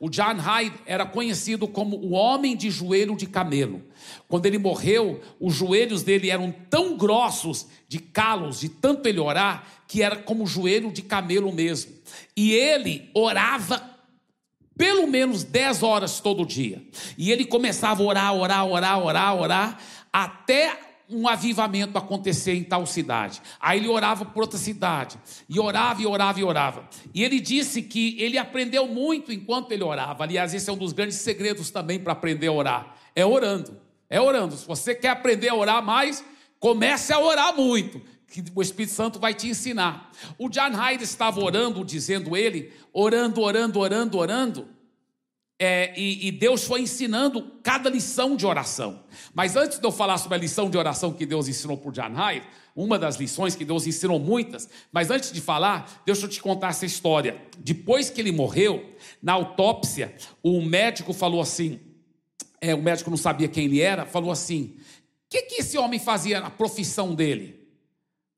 O 0.00 0.08
John 0.08 0.34
Hyde 0.34 0.74
era 0.86 1.06
conhecido 1.06 1.68
como 1.68 1.96
o 1.96 2.12
homem 2.12 2.56
de 2.56 2.68
joelho 2.68 3.14
de 3.16 3.26
camelo. 3.26 3.80
Quando 4.26 4.46
ele 4.46 4.58
morreu, 4.58 5.20
os 5.38 5.54
joelhos 5.54 6.02
dele 6.02 6.30
eram 6.30 6.52
tão 6.68 6.96
grossos 6.96 7.68
de 7.86 8.00
calos, 8.00 8.58
de 8.58 8.70
tanto 8.70 9.08
ele 9.08 9.20
orar, 9.20 9.64
que 9.86 10.02
era 10.02 10.16
como 10.16 10.46
joelho 10.46 10.90
de 10.90 11.02
camelo 11.02 11.52
mesmo. 11.52 11.92
E 12.36 12.52
ele 12.52 13.08
orava 13.14 13.95
pelo 14.76 15.06
menos 15.06 15.42
10 15.42 15.82
horas 15.82 16.20
todo 16.20 16.44
dia. 16.44 16.82
E 17.16 17.32
ele 17.32 17.44
começava 17.44 18.02
a 18.02 18.06
orar, 18.06 18.34
orar, 18.34 18.66
orar, 18.66 18.98
orar, 19.02 19.36
orar, 19.36 19.78
até 20.12 20.78
um 21.08 21.28
avivamento 21.28 21.96
acontecer 21.96 22.54
em 22.54 22.64
tal 22.64 22.84
cidade. 22.84 23.40
Aí 23.60 23.78
ele 23.78 23.88
orava 23.88 24.24
por 24.24 24.42
outra 24.42 24.58
cidade, 24.58 25.16
e 25.48 25.58
orava, 25.58 26.02
e 26.02 26.06
orava, 26.06 26.40
e 26.40 26.44
orava. 26.44 26.88
E 27.14 27.22
ele 27.22 27.38
disse 27.40 27.82
que 27.82 28.16
ele 28.20 28.36
aprendeu 28.36 28.88
muito 28.88 29.32
enquanto 29.32 29.70
ele 29.72 29.84
orava. 29.84 30.24
Aliás, 30.24 30.52
esse 30.52 30.68
é 30.68 30.72
um 30.72 30.76
dos 30.76 30.92
grandes 30.92 31.16
segredos 31.16 31.70
também 31.70 31.98
para 31.98 32.12
aprender 32.12 32.48
a 32.48 32.52
orar: 32.52 32.96
é 33.14 33.24
orando. 33.24 33.80
É 34.08 34.20
orando. 34.20 34.56
Se 34.56 34.66
você 34.66 34.94
quer 34.94 35.08
aprender 35.08 35.48
a 35.48 35.54
orar 35.54 35.82
mais, 35.82 36.24
comece 36.60 37.12
a 37.12 37.20
orar 37.20 37.54
muito, 37.56 38.00
que 38.28 38.44
o 38.54 38.62
Espírito 38.62 38.92
Santo 38.92 39.18
vai 39.18 39.34
te 39.34 39.48
ensinar. 39.48 40.10
O 40.38 40.48
John 40.48 40.70
Hyde 40.70 41.04
estava 41.04 41.40
orando, 41.40 41.84
dizendo 41.84 42.36
ele, 42.36 42.72
orando, 42.92 43.40
orando, 43.40 43.78
orando, 43.78 44.18
orando. 44.18 44.68
É, 45.58 45.98
e, 45.98 46.28
e, 46.28 46.32
Deus 46.32 46.64
foi 46.64 46.82
ensinando 46.82 47.42
cada 47.62 47.88
lição 47.88 48.36
de 48.36 48.44
oração. 48.44 49.02
Mas 49.32 49.56
antes 49.56 49.78
de 49.78 49.86
eu 49.86 49.90
falar 49.90 50.18
sobre 50.18 50.36
a 50.36 50.40
lição 50.40 50.68
de 50.68 50.76
oração 50.76 51.14
que 51.14 51.24
Deus 51.24 51.48
ensinou 51.48 51.78
por 51.78 51.92
John 51.92 52.12
Hyde, 52.12 52.46
uma 52.74 52.98
das 52.98 53.16
lições 53.16 53.56
que 53.56 53.64
Deus 53.64 53.86
ensinou 53.86 54.18
muitas, 54.18 54.68
mas 54.92 55.10
antes 55.10 55.32
de 55.32 55.40
falar, 55.40 56.02
deixa 56.04 56.26
eu 56.26 56.28
te 56.28 56.42
contar 56.42 56.68
essa 56.68 56.84
história. 56.84 57.40
Depois 57.58 58.10
que 58.10 58.20
ele 58.20 58.32
morreu, 58.32 58.94
na 59.22 59.32
autópsia, 59.32 60.14
o 60.42 60.60
médico 60.60 61.14
falou 61.14 61.40
assim: 61.40 61.80
é, 62.60 62.74
o 62.74 62.82
médico 62.82 63.08
não 63.08 63.16
sabia 63.16 63.48
quem 63.48 63.64
ele 63.64 63.80
era, 63.80 64.04
falou 64.04 64.30
assim: 64.30 64.76
o 65.26 65.30
que, 65.30 65.40
que 65.42 65.62
esse 65.62 65.78
homem 65.78 65.98
fazia 65.98 66.38
na 66.38 66.50
profissão 66.50 67.14
dele? 67.14 67.65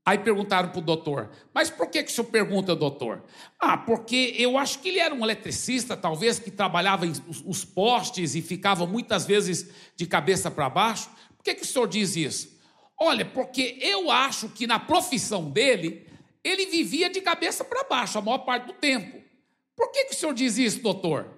Aí 0.09 0.17
perguntaram 0.17 0.71
para 0.71 0.79
o 0.79 0.83
doutor, 0.83 1.29
mas 1.53 1.69
por 1.69 1.89
que, 1.89 2.03
que 2.03 2.11
o 2.11 2.15
senhor 2.15 2.29
pergunta, 2.29 2.75
doutor? 2.75 3.23
Ah, 3.61 3.77
porque 3.77 4.35
eu 4.39 4.57
acho 4.57 4.79
que 4.79 4.89
ele 4.89 4.99
era 4.99 5.15
um 5.15 5.23
eletricista, 5.23 5.95
talvez, 5.99 6.39
que 6.39 6.51
trabalhava 6.51 7.07
em 7.07 7.13
os 7.45 7.63
postes 7.63 8.35
e 8.35 8.41
ficava 8.41 8.87
muitas 8.87 9.27
vezes 9.27 9.71
de 9.95 10.07
cabeça 10.07 10.51
para 10.51 10.71
baixo. 10.71 11.11
Por 11.37 11.45
que, 11.45 11.57
que 11.57 11.63
o 11.63 11.67
senhor 11.67 11.87
diz 11.87 12.17
isso? 12.17 12.59
Olha, 12.99 13.27
porque 13.27 13.77
eu 13.83 14.11
acho 14.11 14.49
que 14.49 14.67
na 14.67 14.79
profissão 14.79 15.51
dele, 15.51 16.07
ele 16.43 16.65
vivia 16.65 17.11
de 17.11 17.21
cabeça 17.21 17.63
para 17.63 17.85
baixo 17.85 18.17
a 18.17 18.23
maior 18.23 18.39
parte 18.39 18.69
do 18.69 18.73
tempo. 18.73 19.21
Por 19.77 19.93
que, 19.93 20.07
que 20.07 20.15
o 20.15 20.17
senhor 20.17 20.33
diz 20.33 20.57
isso, 20.57 20.81
doutor? 20.81 21.29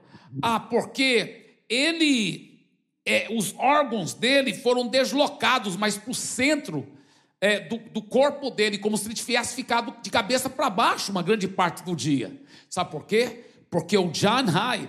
Ah, 0.41 0.61
porque 0.61 1.65
ele, 1.69 2.69
é, 3.05 3.27
os 3.33 3.53
órgãos 3.59 4.15
dele 4.15 4.55
foram 4.55 4.87
deslocados 4.87 5.75
mais 5.75 5.99
para 5.99 6.13
o 6.13 6.15
centro 6.15 7.00
é, 7.41 7.61
do, 7.61 7.79
do, 7.79 8.03
corpo 8.03 8.51
dele, 8.51 8.77
como 8.77 8.99
se 8.99 9.07
ele 9.07 9.15
tivesse 9.15 9.55
ficado 9.55 9.95
de 10.03 10.11
cabeça 10.11 10.51
para 10.51 10.69
baixo 10.69 11.11
uma 11.11 11.23
grande 11.23 11.49
parte 11.49 11.83
do 11.83 11.97
dia. 11.97 12.39
Sabe 12.69 12.91
por 12.91 13.07
quê? 13.07 13.45
Porque 13.71 13.97
o 13.97 14.11
John 14.11 14.45
Hyde, 14.45 14.89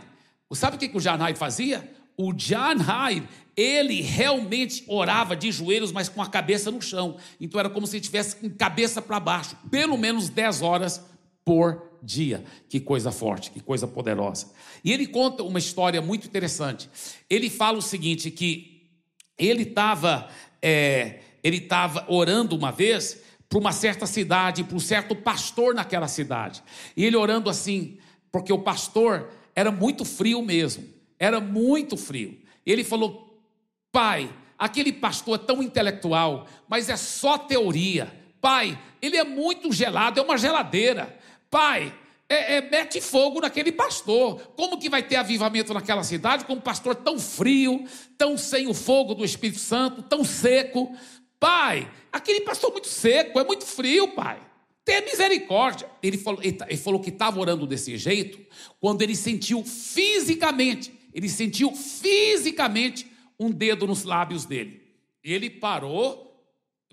sabe 0.54 0.76
o 0.76 0.80
que, 0.80 0.90
que 0.90 0.98
o 0.98 1.02
John 1.02 1.18
Hyde 1.18 1.40
fazia? 1.40 1.90
O 2.18 2.34
John 2.34 2.78
Hyde, 2.78 3.28
ele 3.56 4.02
realmente 4.02 4.84
orava 4.88 5.36
de 5.36 5.52
joelhos, 5.52 5.92
mas 5.92 6.10
com 6.10 6.22
a 6.22 6.28
cabeça 6.28 6.70
no 6.70 6.82
chão. 6.82 7.16
Então 7.40 7.60
era 7.60 7.70
como 7.70 7.88
se 7.88 7.96
ele 7.98 8.04
tivesse 8.04 8.36
com 8.36 8.50
cabeça 8.50 9.02
para 9.02 9.20
baixo, 9.20 9.56
pelo 9.70 9.98
menos 9.98 10.30
10 10.30 10.62
horas 10.62 11.06
por 11.46 11.92
dia. 12.04 12.44
Que 12.68 12.80
coisa 12.80 13.12
forte, 13.12 13.52
que 13.52 13.62
coisa 13.62 13.88
poderosa. 13.88 14.52
E 14.84 14.92
ele 14.92 15.08
conta 15.08 15.44
uma 15.44 15.60
história 15.60 16.02
muito 16.02 16.28
interessante. 16.28 16.90
Ele 17.30 17.50
fala 17.50 17.78
o 17.78 17.82
seguinte: 17.82 18.30
que 18.30 18.90
ele 19.38 19.64
estava. 19.64 20.28
É, 20.62 21.20
ele 21.44 21.58
estava 21.58 22.06
orando 22.08 22.56
uma 22.56 22.72
vez 22.72 23.22
para 23.50 23.60
uma 23.60 23.72
certa 23.72 24.06
cidade, 24.06 24.64
para 24.64 24.76
um 24.76 24.80
certo 24.80 25.16
pastor 25.16 25.76
naquela 25.76 26.08
cidade. 26.08 26.64
E 26.96 27.04
ele 27.04 27.18
orando 27.18 27.50
assim, 27.50 27.98
porque 28.32 28.54
o 28.54 28.60
pastor 28.60 29.30
era 29.56 29.72
muito 29.72 30.06
frio 30.06 30.42
mesmo, 30.42 30.88
era 31.20 31.40
muito 31.40 31.98
frio. 31.98 32.40
Ele 32.66 32.84
falou: 32.84 33.44
Pai, 33.92 34.34
aquele 34.58 34.94
pastor 34.94 35.36
é 35.36 35.44
tão 35.44 35.62
intelectual, 35.62 36.48
mas 36.68 36.90
é 36.90 36.96
só 36.96 37.38
teoria. 37.38 38.12
Pai, 38.40 38.80
ele 39.02 39.18
é 39.18 39.24
muito 39.24 39.72
gelado, 39.72 40.20
é 40.20 40.24
uma 40.24 40.38
geladeira. 40.38 41.18
Pai, 41.50 41.94
é, 42.30 42.56
é, 42.56 42.62
mete 42.62 43.02
fogo 43.02 43.42
naquele 43.42 43.74
pastor. 43.74 44.40
Como 44.56 44.80
que 44.80 44.90
vai 44.90 45.04
ter 45.04 45.18
avivamento 45.18 45.74
naquela 45.74 46.02
cidade 46.02 46.46
com 46.46 46.54
um 46.54 46.62
pastor 46.62 46.96
tão 46.96 47.20
frio, 47.20 47.84
tão 48.18 48.38
sem 48.38 48.68
o 48.68 48.74
fogo 48.74 49.14
do 49.14 49.26
Espírito 49.26 49.60
Santo, 49.60 50.02
tão 50.02 50.24
seco? 50.24 50.96
Pai, 51.42 51.92
aquele 52.12 52.42
pastor 52.42 52.72
muito 52.72 52.88
seco, 52.88 53.40
é 53.40 53.44
muito 53.44 53.66
frio, 53.66 54.10
pai. 54.10 54.40
Tenha 54.86 55.02
misericórdia. 55.02 55.90
Ele 56.04 56.16
falou, 56.16 56.40
ele 56.44 56.78
falou 56.78 57.00
que 57.00 57.10
estava 57.10 57.40
orando 57.40 57.66
desse 57.66 57.98
jeito 57.98 58.40
quando 58.80 59.02
ele 59.02 59.16
sentiu 59.16 59.64
fisicamente, 59.64 60.94
ele 61.12 61.28
sentiu 61.28 61.76
fisicamente 61.76 63.12
um 63.40 63.50
dedo 63.50 63.88
nos 63.88 64.04
lábios 64.04 64.46
dele. 64.46 64.84
Ele 65.24 65.50
parou, 65.50 66.46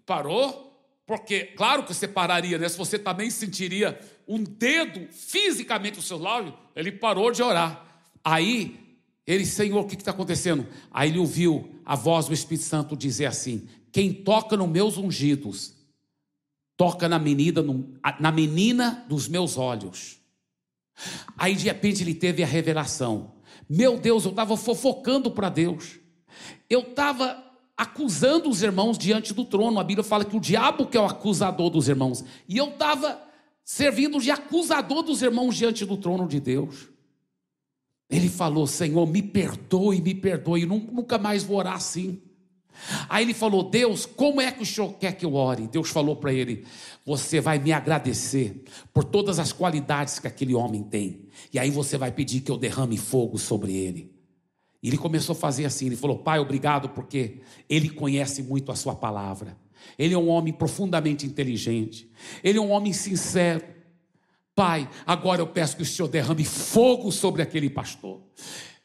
parou, 0.06 0.82
porque, 1.04 1.44
claro 1.54 1.82
que 1.82 1.92
você 1.92 2.08
pararia, 2.08 2.56
né? 2.56 2.70
Se 2.70 2.78
você 2.78 2.98
também 2.98 3.28
sentiria 3.28 4.00
um 4.26 4.42
dedo 4.42 5.12
fisicamente 5.12 5.96
no 5.96 6.02
seu 6.02 6.16
lábio, 6.16 6.56
ele 6.74 6.92
parou 6.92 7.30
de 7.30 7.42
orar. 7.42 7.84
Aí, 8.24 8.80
ele, 9.26 9.44
Senhor, 9.44 9.80
o 9.80 9.86
que 9.86 9.94
está 9.94 10.10
acontecendo? 10.10 10.66
Aí 10.90 11.10
ele 11.10 11.18
ouviu 11.18 11.70
a 11.84 11.94
voz 11.94 12.26
do 12.26 12.32
Espírito 12.32 12.64
Santo 12.64 12.96
dizer 12.96 13.26
assim: 13.26 13.68
quem 13.92 14.12
toca 14.12 14.56
nos 14.56 14.68
meus 14.68 14.96
ungidos, 14.96 15.74
toca 16.76 17.08
na 17.08 17.18
menina, 17.18 17.62
na 18.20 18.30
menina 18.30 19.04
dos 19.08 19.28
meus 19.28 19.56
olhos. 19.56 20.18
Aí 21.36 21.54
de 21.54 21.64
repente 21.64 22.02
ele 22.02 22.14
teve 22.14 22.42
a 22.42 22.46
revelação. 22.46 23.34
Meu 23.68 23.98
Deus, 23.98 24.24
eu 24.24 24.30
estava 24.30 24.56
fofocando 24.56 25.30
para 25.30 25.48
Deus. 25.48 25.98
Eu 26.68 26.80
estava 26.80 27.44
acusando 27.76 28.48
os 28.48 28.62
irmãos 28.62 28.98
diante 28.98 29.32
do 29.32 29.44
trono. 29.44 29.78
A 29.78 29.84
Bíblia 29.84 30.04
fala 30.04 30.24
que 30.24 30.36
o 30.36 30.40
diabo 30.40 30.86
que 30.86 30.96
é 30.96 31.00
o 31.00 31.06
acusador 31.06 31.70
dos 31.70 31.88
irmãos. 31.88 32.24
E 32.48 32.56
eu 32.56 32.70
estava 32.70 33.22
servindo 33.64 34.20
de 34.20 34.30
acusador 34.30 35.02
dos 35.02 35.22
irmãos 35.22 35.54
diante 35.54 35.84
do 35.84 35.96
trono 35.96 36.26
de 36.26 36.40
Deus. 36.40 36.88
Ele 38.10 38.28
falou: 38.28 38.66
Senhor, 38.66 39.06
me 39.06 39.22
perdoe, 39.22 40.00
me 40.00 40.14
perdoe, 40.14 40.64
nunca 40.66 41.18
mais 41.18 41.44
vou 41.44 41.58
orar 41.58 41.74
assim. 41.74 42.22
Aí 43.08 43.24
ele 43.24 43.34
falou: 43.34 43.62
Deus, 43.62 44.06
como 44.06 44.40
é 44.40 44.50
que 44.50 44.62
o 44.62 44.66
senhor 44.66 44.94
quer 44.94 45.12
que 45.12 45.24
eu 45.24 45.34
ore? 45.34 45.66
Deus 45.66 45.90
falou 45.90 46.16
para 46.16 46.32
ele: 46.32 46.64
Você 47.04 47.40
vai 47.40 47.58
me 47.58 47.72
agradecer 47.72 48.64
por 48.92 49.04
todas 49.04 49.38
as 49.38 49.52
qualidades 49.52 50.18
que 50.18 50.26
aquele 50.26 50.54
homem 50.54 50.82
tem. 50.82 51.26
E 51.52 51.58
aí 51.58 51.70
você 51.70 51.96
vai 51.96 52.12
pedir 52.12 52.40
que 52.40 52.50
eu 52.50 52.56
derrame 52.56 52.96
fogo 52.96 53.38
sobre 53.38 53.76
ele. 53.76 54.18
E 54.82 54.88
ele 54.88 54.98
começou 54.98 55.34
a 55.34 55.38
fazer 55.38 55.64
assim: 55.64 55.86
Ele 55.86 55.96
falou, 55.96 56.18
Pai, 56.18 56.38
obrigado, 56.38 56.88
porque 56.90 57.40
ele 57.68 57.90
conhece 57.90 58.42
muito 58.42 58.70
a 58.70 58.76
Sua 58.76 58.94
palavra. 58.94 59.56
Ele 59.98 60.14
é 60.14 60.18
um 60.18 60.28
homem 60.28 60.52
profundamente 60.52 61.26
inteligente. 61.26 62.10
Ele 62.42 62.58
é 62.58 62.60
um 62.60 62.70
homem 62.70 62.92
sincero. 62.92 63.64
Pai, 64.54 64.88
agora 65.06 65.40
eu 65.40 65.46
peço 65.46 65.76
que 65.76 65.82
o 65.82 65.86
Senhor 65.86 66.08
derrame 66.08 66.44
fogo 66.44 67.12
sobre 67.12 67.42
aquele 67.42 67.70
pastor. 67.70 68.20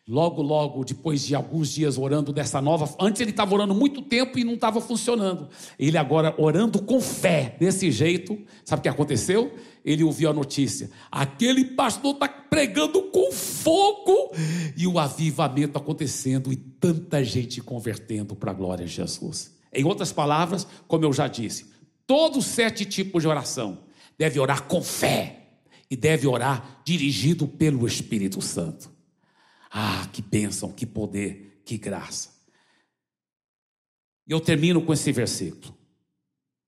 Logo, 0.05 0.41
logo, 0.41 0.83
depois 0.83 1.25
de 1.25 1.33
alguns 1.33 1.69
dias 1.69 1.97
orando 1.97 2.33
dessa 2.33 2.61
nova. 2.61 2.93
Antes 2.99 3.21
ele 3.21 3.31
estava 3.31 3.53
orando 3.53 3.73
muito 3.73 4.01
tempo 4.01 4.37
e 4.37 4.43
não 4.43 4.55
estava 4.55 4.81
funcionando. 4.81 5.47
Ele 5.79 5.97
agora 5.97 6.35
orando 6.37 6.81
com 6.81 6.99
fé, 6.99 7.55
desse 7.57 7.89
jeito. 7.89 8.37
Sabe 8.65 8.81
o 8.81 8.83
que 8.83 8.89
aconteceu? 8.89 9.53
Ele 9.83 10.03
ouviu 10.03 10.29
a 10.29 10.33
notícia: 10.33 10.91
aquele 11.09 11.63
pastor 11.63 12.15
está 12.15 12.27
pregando 12.27 13.03
com 13.03 13.31
fogo 13.31 14.33
e 14.75 14.85
o 14.85 14.99
avivamento 14.99 15.77
acontecendo 15.77 16.51
e 16.51 16.57
tanta 16.57 17.23
gente 17.23 17.61
convertendo 17.61 18.35
para 18.35 18.51
a 18.51 18.53
glória 18.53 18.85
de 18.85 18.91
Jesus. 18.91 19.53
Em 19.71 19.85
outras 19.85 20.11
palavras, 20.11 20.67
como 20.85 21.05
eu 21.05 21.13
já 21.13 21.29
disse, 21.29 21.67
todos 22.05 22.39
os 22.39 22.45
sete 22.45 22.83
tipos 22.83 23.23
de 23.23 23.29
oração 23.29 23.79
deve 24.17 24.37
orar 24.37 24.63
com 24.63 24.83
fé 24.83 25.47
e 25.89 25.95
deve 25.95 26.27
orar 26.27 26.81
dirigido 26.83 27.47
pelo 27.47 27.87
Espírito 27.87 28.41
Santo. 28.41 28.92
Ah, 29.75 30.07
que 30.13 30.21
bênção, 30.21 30.71
que 30.71 30.85
poder, 30.85 31.63
que 31.65 31.79
graça. 31.79 32.29
E 34.27 34.31
eu 34.31 34.39
termino 34.39 34.85
com 34.85 34.93
esse 34.93 35.11
versículo. 35.11 35.75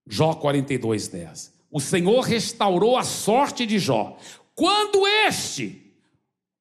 Jó 0.08 0.34
42, 0.34 1.08
10. 1.08 1.54
o 1.72 1.80
Senhor 1.80 2.22
restaurou 2.22 2.98
a 2.98 3.04
sorte 3.04 3.66
de 3.66 3.78
Jó. 3.78 4.18
Quando 4.56 5.06
este 5.06 5.94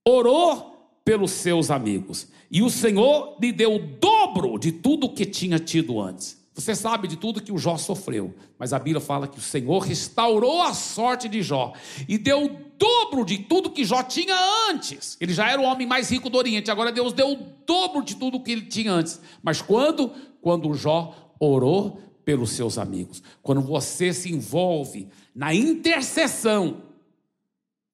orou 0.06 0.98
pelos 1.04 1.30
seus 1.30 1.70
amigos, 1.70 2.28
e 2.50 2.62
o 2.62 2.68
Senhor 2.68 3.38
lhe 3.40 3.52
deu 3.52 3.76
o 3.76 3.78
dobro 3.78 4.58
de 4.58 4.72
tudo 4.72 5.12
que 5.12 5.24
tinha 5.24 5.58
tido 5.58 6.00
antes. 6.00 6.43
Você 6.54 6.72
sabe 6.76 7.08
de 7.08 7.16
tudo 7.16 7.42
que 7.42 7.50
o 7.50 7.58
Jó 7.58 7.76
sofreu, 7.76 8.32
mas 8.56 8.72
a 8.72 8.78
Bíblia 8.78 9.00
fala 9.00 9.26
que 9.26 9.38
o 9.38 9.42
Senhor 9.42 9.80
restaurou 9.80 10.62
a 10.62 10.72
sorte 10.72 11.28
de 11.28 11.42
Jó 11.42 11.72
e 12.08 12.16
deu 12.16 12.44
o 12.44 12.48
dobro 12.78 13.24
de 13.24 13.38
tudo 13.38 13.70
que 13.70 13.84
Jó 13.84 14.04
tinha 14.04 14.36
antes. 14.70 15.16
Ele 15.20 15.32
já 15.34 15.50
era 15.50 15.60
o 15.60 15.64
homem 15.64 15.84
mais 15.84 16.10
rico 16.10 16.30
do 16.30 16.38
Oriente, 16.38 16.70
agora 16.70 16.92
Deus 16.92 17.12
deu 17.12 17.32
o 17.32 17.36
dobro 17.66 18.04
de 18.04 18.14
tudo 18.14 18.40
que 18.40 18.52
ele 18.52 18.66
tinha 18.66 18.92
antes. 18.92 19.20
Mas 19.42 19.60
quando? 19.60 20.12
Quando 20.40 20.72
Jó 20.74 21.12
orou 21.40 22.00
pelos 22.24 22.50
seus 22.50 22.78
amigos. 22.78 23.20
Quando 23.42 23.60
você 23.60 24.12
se 24.12 24.32
envolve 24.32 25.08
na 25.34 25.52
intercessão, 25.52 26.82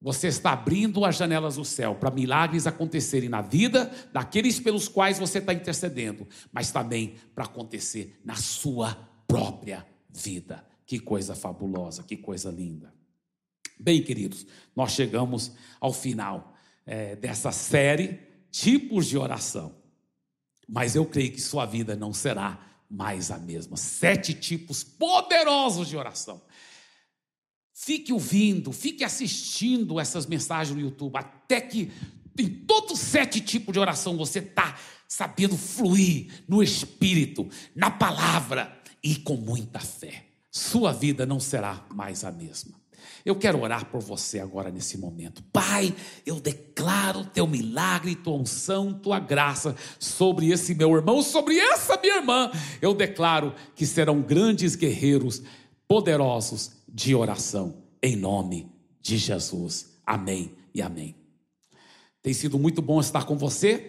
você 0.00 0.28
está 0.28 0.52
abrindo 0.52 1.04
as 1.04 1.16
janelas 1.16 1.56
do 1.56 1.64
céu 1.64 1.94
para 1.94 2.10
milagres 2.10 2.66
acontecerem 2.66 3.28
na 3.28 3.42
vida 3.42 3.92
daqueles 4.12 4.58
pelos 4.58 4.88
quais 4.88 5.18
você 5.18 5.38
está 5.38 5.52
intercedendo, 5.52 6.26
mas 6.50 6.70
também 6.70 7.16
para 7.34 7.44
acontecer 7.44 8.18
na 8.24 8.36
sua 8.36 8.94
própria 9.28 9.86
vida. 10.08 10.64
Que 10.86 10.98
coisa 10.98 11.34
fabulosa, 11.34 12.02
que 12.02 12.16
coisa 12.16 12.50
linda. 12.50 12.92
Bem, 13.78 14.02
queridos, 14.02 14.46
nós 14.74 14.92
chegamos 14.92 15.52
ao 15.78 15.92
final 15.92 16.54
é, 16.86 17.14
dessa 17.16 17.52
série 17.52 18.20
Tipos 18.50 19.06
de 19.06 19.16
Oração. 19.16 19.74
Mas 20.66 20.96
eu 20.96 21.04
creio 21.04 21.32
que 21.32 21.40
sua 21.40 21.66
vida 21.66 21.94
não 21.94 22.12
será 22.12 22.70
mais 22.90 23.30
a 23.30 23.38
mesma. 23.38 23.76
Sete 23.76 24.34
tipos 24.34 24.82
poderosos 24.82 25.88
de 25.88 25.96
oração. 25.96 26.42
Fique 27.82 28.12
ouvindo, 28.12 28.72
fique 28.72 29.02
assistindo 29.02 29.98
essas 29.98 30.26
mensagens 30.26 30.76
no 30.76 30.82
YouTube, 30.82 31.16
até 31.16 31.62
que 31.62 31.90
em 32.38 32.46
todos 32.46 32.92
os 32.92 32.98
sete 32.98 33.40
tipos 33.40 33.72
de 33.72 33.78
oração 33.78 34.18
você 34.18 34.40
está 34.40 34.78
sabendo 35.08 35.56
fluir 35.56 36.44
no 36.46 36.62
Espírito, 36.62 37.48
na 37.74 37.90
palavra 37.90 38.70
e 39.02 39.16
com 39.16 39.34
muita 39.34 39.80
fé. 39.80 40.26
Sua 40.50 40.92
vida 40.92 41.24
não 41.24 41.40
será 41.40 41.82
mais 41.94 42.22
a 42.22 42.30
mesma. 42.30 42.78
Eu 43.24 43.34
quero 43.34 43.62
orar 43.62 43.86
por 43.86 44.02
você 44.02 44.40
agora 44.40 44.70
nesse 44.70 44.98
momento. 44.98 45.42
Pai, 45.50 45.94
eu 46.26 46.38
declaro 46.38 47.24
teu 47.24 47.46
milagre, 47.46 48.14
tua 48.14 48.36
unção, 48.36 48.92
tua 48.92 49.18
graça 49.18 49.74
sobre 49.98 50.50
esse 50.50 50.74
meu 50.74 50.94
irmão, 50.94 51.22
sobre 51.22 51.58
essa 51.58 51.98
minha 51.98 52.16
irmã. 52.16 52.50
Eu 52.82 52.92
declaro 52.92 53.54
que 53.74 53.86
serão 53.86 54.20
grandes 54.20 54.74
guerreiros, 54.74 55.42
poderosos 55.88 56.79
de 56.92 57.14
oração, 57.14 57.82
em 58.02 58.16
nome 58.16 58.70
de 59.00 59.16
Jesus. 59.16 59.98
Amém 60.06 60.52
e 60.74 60.82
amém. 60.82 61.14
Tem 62.22 62.32
sido 62.32 62.58
muito 62.58 62.82
bom 62.82 63.00
estar 63.00 63.24
com 63.24 63.36
você. 63.36 63.88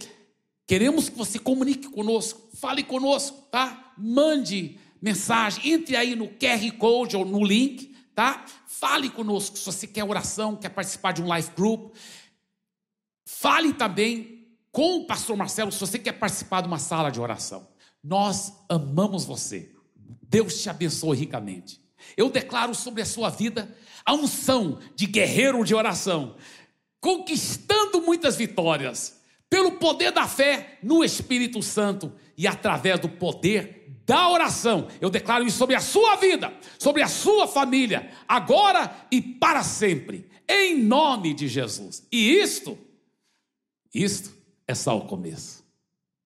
Queremos 0.65 1.09
que 1.09 1.17
você 1.17 1.37
comunique 1.37 1.89
conosco, 1.89 2.49
fale 2.55 2.83
conosco, 2.83 3.41
tá? 3.51 3.93
Mande 3.97 4.77
mensagem, 5.01 5.73
entre 5.73 5.95
aí 5.95 6.15
no 6.15 6.27
QR 6.27 6.71
Code 6.77 7.17
ou 7.17 7.25
no 7.25 7.43
link 7.43 7.91
tá? 8.15 8.45
Fale 8.67 9.09
conosco 9.09 9.57
se 9.57 9.65
você 9.65 9.87
quer 9.87 10.03
oração, 10.03 10.55
quer 10.55 10.69
participar 10.69 11.11
de 11.11 11.21
um 11.21 11.27
live 11.27 11.49
group. 11.55 11.95
Fale 13.25 13.73
também 13.73 14.47
com 14.71 14.97
o 14.97 15.07
pastor 15.07 15.35
Marcelo 15.35 15.71
se 15.71 15.79
você 15.79 15.99
quer 15.99 16.13
participar 16.13 16.61
de 16.61 16.67
uma 16.67 16.79
sala 16.79 17.09
de 17.09 17.19
oração. 17.19 17.67
Nós 18.03 18.53
amamos 18.69 19.25
você. 19.25 19.73
Deus 20.23 20.61
te 20.61 20.69
abençoe 20.69 21.17
ricamente. 21.17 21.81
Eu 22.15 22.29
declaro 22.29 22.73
sobre 22.75 23.01
a 23.01 23.05
sua 23.05 23.29
vida 23.29 23.75
a 24.05 24.13
unção 24.13 24.79
de 24.95 25.05
guerreiro 25.05 25.63
de 25.63 25.75
oração, 25.75 26.35
conquistando 26.99 28.01
muitas 28.01 28.35
vitórias, 28.35 29.21
pelo 29.49 29.73
poder 29.73 30.11
da 30.11 30.27
fé 30.27 30.79
no 30.81 31.03
Espírito 31.03 31.61
Santo 31.61 32.13
e 32.37 32.47
através 32.47 32.99
do 32.99 33.09
poder 33.09 33.81
da 34.05 34.29
oração. 34.29 34.87
Eu 34.99 35.09
declaro 35.09 35.45
isso 35.45 35.57
sobre 35.57 35.75
a 35.75 35.81
sua 35.81 36.15
vida, 36.15 36.53
sobre 36.79 37.01
a 37.01 37.07
sua 37.07 37.47
família, 37.47 38.11
agora 38.27 39.05
e 39.11 39.21
para 39.21 39.63
sempre, 39.63 40.29
em 40.47 40.81
nome 40.83 41.33
de 41.33 41.47
Jesus. 41.47 42.07
E 42.11 42.39
isto, 42.39 42.77
isto 43.93 44.33
é 44.67 44.73
só 44.73 44.97
o 44.97 45.05
começo. 45.05 45.60